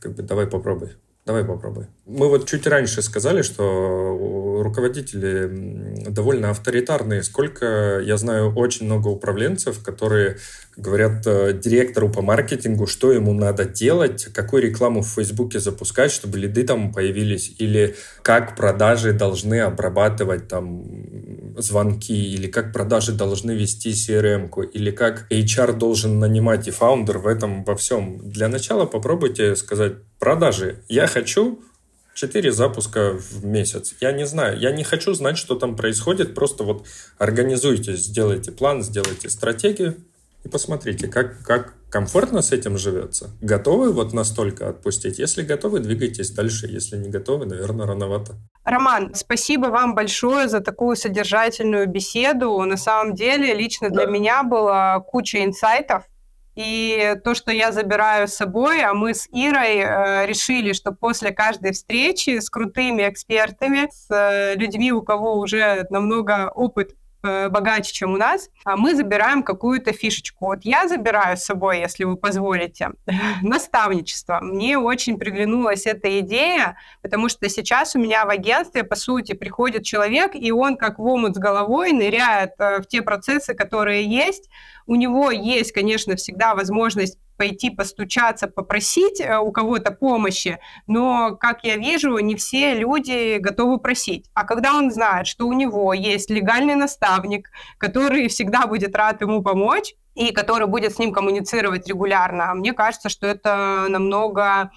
как 0.00 0.14
бы, 0.14 0.22
давай 0.22 0.46
попробуй. 0.46 0.90
Давай 1.26 1.42
попробуй. 1.42 1.86
Мы 2.04 2.28
вот 2.28 2.46
чуть 2.46 2.66
раньше 2.66 3.00
сказали, 3.00 3.40
что 3.40 4.60
руководители 4.62 6.04
довольно 6.10 6.50
авторитарные. 6.50 7.22
Сколько, 7.22 8.00
я 8.00 8.18
знаю, 8.18 8.52
очень 8.54 8.84
много 8.84 9.08
управленцев, 9.08 9.82
которые 9.82 10.36
говорят 10.76 11.26
э, 11.26 11.54
директору 11.54 12.10
по 12.10 12.20
маркетингу, 12.20 12.86
что 12.86 13.10
ему 13.10 13.32
надо 13.32 13.64
делать, 13.64 14.26
какую 14.34 14.64
рекламу 14.64 15.00
в 15.00 15.08
Фейсбуке 15.08 15.60
запускать, 15.60 16.10
чтобы 16.10 16.38
лиды 16.38 16.64
там 16.64 16.92
появились, 16.92 17.54
или 17.58 17.94
как 18.22 18.54
продажи 18.54 19.12
должны 19.12 19.60
обрабатывать 19.60 20.48
там 20.48 20.84
звонки, 21.56 22.34
или 22.34 22.48
как 22.48 22.72
продажи 22.72 23.12
должны 23.12 23.52
вести 23.52 23.92
CRM-ку, 23.92 24.62
или 24.62 24.90
как 24.90 25.26
HR 25.30 25.72
должен 25.72 26.18
нанимать 26.18 26.68
и 26.68 26.70
фаундер 26.70 27.18
в 27.18 27.26
этом 27.26 27.64
во 27.64 27.76
всем. 27.76 28.18
Для 28.18 28.48
начала 28.48 28.84
попробуйте 28.84 29.56
сказать 29.56 29.94
продажи. 30.24 30.82
Я 30.88 31.06
хочу 31.06 31.58
4 32.14 32.50
запуска 32.50 33.12
в 33.12 33.44
месяц. 33.44 33.94
Я 34.00 34.10
не 34.12 34.24
знаю, 34.24 34.58
я 34.58 34.72
не 34.72 34.82
хочу 34.82 35.12
знать, 35.12 35.36
что 35.36 35.54
там 35.54 35.76
происходит, 35.76 36.34
просто 36.34 36.64
вот 36.64 36.86
организуйте, 37.18 37.94
сделайте 37.94 38.50
план, 38.50 38.82
сделайте 38.82 39.28
стратегию 39.28 39.96
и 40.42 40.48
посмотрите, 40.48 41.08
как, 41.08 41.42
как 41.42 41.74
комфортно 41.90 42.40
с 42.40 42.52
этим 42.52 42.78
живется. 42.78 43.32
Готовы 43.42 43.92
вот 43.92 44.14
настолько 44.14 44.70
отпустить? 44.70 45.18
Если 45.18 45.42
готовы, 45.42 45.80
двигайтесь 45.80 46.30
дальше. 46.30 46.68
Если 46.68 46.96
не 46.96 47.10
готовы, 47.10 47.44
наверное, 47.44 47.86
рановато. 47.86 48.32
Роман, 48.64 49.14
спасибо 49.14 49.66
вам 49.66 49.94
большое 49.94 50.48
за 50.48 50.60
такую 50.60 50.96
содержательную 50.96 51.86
беседу. 51.86 52.58
На 52.62 52.78
самом 52.78 53.14
деле, 53.14 53.52
лично 53.52 53.90
для 53.90 54.06
меня 54.06 54.42
было 54.42 55.04
куча 55.06 55.44
инсайтов. 55.44 56.04
И 56.54 57.16
то, 57.24 57.34
что 57.34 57.50
я 57.50 57.72
забираю 57.72 58.28
с 58.28 58.34
собой, 58.34 58.82
а 58.82 58.94
мы 58.94 59.12
с 59.14 59.28
Ирой 59.32 59.78
э, 59.78 60.26
решили, 60.26 60.72
что 60.72 60.92
после 60.92 61.32
каждой 61.32 61.72
встречи 61.72 62.38
с 62.38 62.48
крутыми 62.48 63.08
экспертами, 63.08 63.88
с 63.90 64.08
э, 64.10 64.54
людьми, 64.54 64.92
у 64.92 65.02
кого 65.02 65.38
уже 65.38 65.86
намного 65.90 66.50
опыт 66.54 66.94
богаче, 67.24 67.92
чем 67.92 68.14
у 68.14 68.16
нас, 68.16 68.50
а 68.64 68.76
мы 68.76 68.94
забираем 68.94 69.42
какую-то 69.42 69.92
фишечку. 69.92 70.46
Вот 70.46 70.60
я 70.62 70.88
забираю 70.88 71.36
с 71.36 71.44
собой, 71.44 71.80
если 71.80 72.04
вы 72.04 72.16
позволите, 72.16 72.90
наставничество. 73.42 74.38
Мне 74.40 74.78
очень 74.78 75.18
приглянулась 75.18 75.86
эта 75.86 76.20
идея, 76.20 76.76
потому 77.02 77.28
что 77.28 77.48
сейчас 77.48 77.96
у 77.96 77.98
меня 77.98 78.24
в 78.24 78.30
агентстве, 78.30 78.84
по 78.84 78.96
сути, 78.96 79.32
приходит 79.32 79.84
человек, 79.84 80.32
и 80.34 80.52
он 80.52 80.76
как 80.76 80.98
в 80.98 81.02
омут 81.02 81.36
с 81.36 81.38
головой 81.38 81.92
ныряет 81.92 82.52
э, 82.58 82.80
в 82.80 82.86
те 82.86 83.02
процессы, 83.02 83.54
которые 83.54 84.04
есть. 84.04 84.48
У 84.86 84.94
него 84.96 85.30
есть, 85.30 85.72
конечно, 85.72 86.16
всегда 86.16 86.54
возможность 86.54 87.18
пойти 87.36 87.70
постучаться, 87.70 88.46
попросить 88.46 89.20
э, 89.20 89.38
у 89.38 89.52
кого-то 89.52 89.90
помощи, 89.92 90.58
но, 90.86 91.36
как 91.36 91.64
я 91.64 91.76
вижу, 91.76 92.18
не 92.18 92.34
все 92.36 92.74
люди 92.74 93.38
готовы 93.38 93.78
просить. 93.78 94.26
А 94.34 94.44
когда 94.44 94.74
он 94.74 94.90
знает, 94.90 95.26
что 95.26 95.46
у 95.46 95.52
него 95.52 95.92
есть 95.94 96.30
легальный 96.30 96.74
наставник, 96.74 97.50
который 97.78 98.28
всегда 98.28 98.66
будет 98.66 98.94
рад 98.96 99.20
ему 99.20 99.42
помочь 99.42 99.94
и 100.14 100.32
который 100.32 100.66
будет 100.66 100.94
с 100.94 100.98
ним 100.98 101.12
коммуницировать 101.12 101.88
регулярно, 101.88 102.54
мне 102.54 102.72
кажется, 102.72 103.08
что 103.08 103.26
это 103.26 103.86
намного 103.88 104.70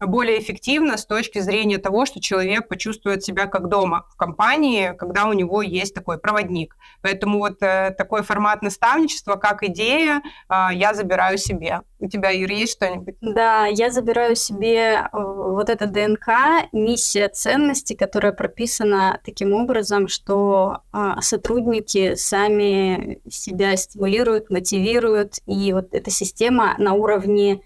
более 0.00 0.40
эффективно 0.40 0.96
с 0.96 1.06
точки 1.06 1.40
зрения 1.40 1.78
того, 1.78 2.06
что 2.06 2.20
человек 2.20 2.68
почувствует 2.68 3.22
себя 3.22 3.46
как 3.46 3.68
дома 3.68 4.06
в 4.10 4.16
компании, 4.16 4.94
когда 4.98 5.26
у 5.26 5.32
него 5.32 5.62
есть 5.62 5.94
такой 5.94 6.18
проводник. 6.18 6.76
Поэтому 7.02 7.38
вот 7.38 7.62
э, 7.62 7.94
такой 7.96 8.22
формат 8.22 8.62
наставничества, 8.62 9.36
как 9.36 9.62
идея, 9.62 10.22
э, 10.48 10.68
я 10.72 10.94
забираю 10.94 11.38
себе. 11.38 11.82
У 11.98 12.08
тебя, 12.08 12.30
Ир, 12.30 12.50
есть 12.50 12.72
что-нибудь? 12.72 13.16
Да, 13.20 13.66
я 13.66 13.90
забираю 13.90 14.34
себе 14.34 14.78
э, 14.78 15.08
вот 15.12 15.68
это 15.68 15.86
ДНК, 15.86 16.28
миссия 16.72 17.28
ценности, 17.28 17.94
которая 17.94 18.32
прописана 18.32 19.20
таким 19.24 19.52
образом, 19.52 20.08
что 20.08 20.78
э, 20.92 21.16
сотрудники 21.20 22.14
сами 22.14 23.20
себя 23.30 23.76
стимулируют, 23.76 24.48
мотивируют, 24.48 25.40
и 25.46 25.72
вот 25.74 25.92
эта 25.92 26.10
система 26.10 26.74
на 26.78 26.94
уровне 26.94 27.60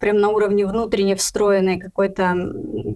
прям 0.00 0.16
на 0.16 0.30
уровне 0.30 0.66
внутренне 0.66 1.14
встроенной 1.14 1.78
какой-то 1.78 2.34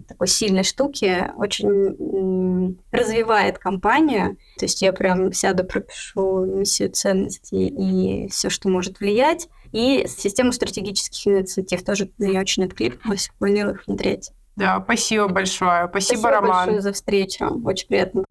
такой 0.08 0.26
сильной 0.26 0.64
штуки 0.64 1.30
очень 1.36 2.78
развивает 2.90 3.58
компанию. 3.58 4.36
То 4.58 4.64
есть 4.64 4.82
я 4.82 4.92
прям 4.92 5.32
сяду, 5.32 5.64
пропишу 5.64 6.44
миссию 6.44 6.90
ценностей 6.90 7.68
и 7.68 8.28
все, 8.28 8.50
что 8.50 8.68
может 8.68 8.98
влиять. 8.98 9.48
И 9.72 10.06
систему 10.08 10.52
стратегических 10.52 11.26
инициатив 11.26 11.84
тоже 11.84 12.10
я 12.18 12.40
очень 12.40 12.64
откликнулась, 12.64 13.30
планирую 13.38 13.74
их 13.74 13.86
внедрять. 13.86 14.32
Да, 14.56 14.80
спасибо 14.82 15.28
большое. 15.28 15.88
Спасибо, 15.88 16.18
спасибо 16.18 16.30
Роман. 16.30 16.66
большое 16.66 16.80
за 16.80 16.92
встречу. 16.92 17.60
Очень 17.64 17.88
приятно. 17.88 18.24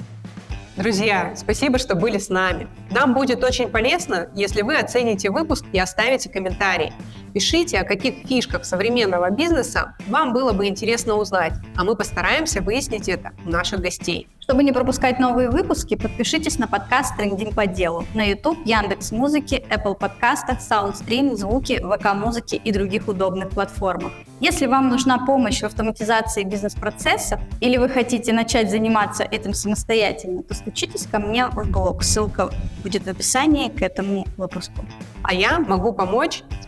Друзья, 0.78 1.34
спасибо, 1.36 1.78
что 1.78 1.94
были 1.96 2.18
с 2.18 2.30
нами. 2.30 2.68
Нам 2.90 3.14
будет 3.14 3.44
очень 3.44 3.70
полезно, 3.70 4.32
если 4.34 4.64
вы 4.64 4.78
оцените 4.78 5.30
выпуск 5.30 5.66
и 5.72 5.80
оставите 5.80 6.30
комментарий. 6.30 6.92
Пишите, 7.34 7.80
о 7.80 7.84
каких 7.84 8.28
фишках 8.28 8.64
современного 8.64 9.32
бизнеса 9.32 9.96
вам 10.08 10.34
было 10.34 10.54
бы 10.54 10.68
интересно 10.68 11.16
узнать, 11.16 11.54
а 11.76 11.84
мы 11.84 11.96
постараемся 11.96 12.62
выяснить 12.62 13.10
это 13.10 13.32
у 13.44 13.50
наших 13.50 13.80
гостей. 13.80 14.28
Чтобы 14.40 14.64
не 14.64 14.72
пропускать 14.72 15.20
новые 15.20 15.50
выпуски, 15.50 15.96
подпишитесь 15.96 16.60
на 16.60 16.68
подкаст 16.68 17.16
«Трендим 17.16 17.54
по 17.54 17.66
делу» 17.66 18.06
на 18.14 18.24
YouTube, 18.24 18.60
Яндекс 18.66 19.14
Музыки, 19.14 19.66
Apple 19.70 19.96
подкастах, 19.96 20.60
SoundStream, 20.60 21.36
Звуки, 21.36 21.80
ВК 21.82 22.14
Музыки 22.14 22.56
и 22.56 22.72
других 22.72 23.08
удобных 23.08 23.52
платформах. 23.52 24.12
Если 24.42 24.66
вам 24.66 24.90
нужна 24.90 25.26
помощь 25.26 25.62
в 25.62 25.64
автоматизации 25.64 26.44
бизнес-процессов 26.44 27.40
или 27.62 27.78
вы 27.78 27.88
хотите 27.88 28.34
начать 28.34 28.70
заниматься 28.70 29.24
этим 29.24 29.54
самостоятельно, 29.54 30.44
то 30.44 30.54
стучитесь 30.54 31.08
ко 31.08 31.20
мне 31.20 31.48
в 31.48 31.72
блог. 31.72 32.04
Ссылка 32.04 32.50
будет 32.84 33.04
в 33.04 33.08
описании 33.08 33.70
к 33.70 33.82
этому 33.82 34.28
выпуску. 34.36 34.86
А 35.24 35.34
я 35.34 35.60
могу 35.60 35.94
помочь 35.94 36.44
с 36.62 36.66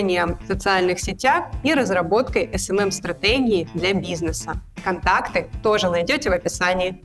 продвижением 0.00 0.38
в 0.42 0.46
социальных 0.46 1.00
сетях 1.00 1.44
и 1.62 1.74
разработкой 1.74 2.46
SMM-стратегии 2.46 3.68
для 3.74 3.94
бизнеса. 3.94 4.54
Контакты 4.84 5.48
тоже 5.62 5.90
найдете 5.90 6.30
в 6.30 6.32
описании. 6.32 7.02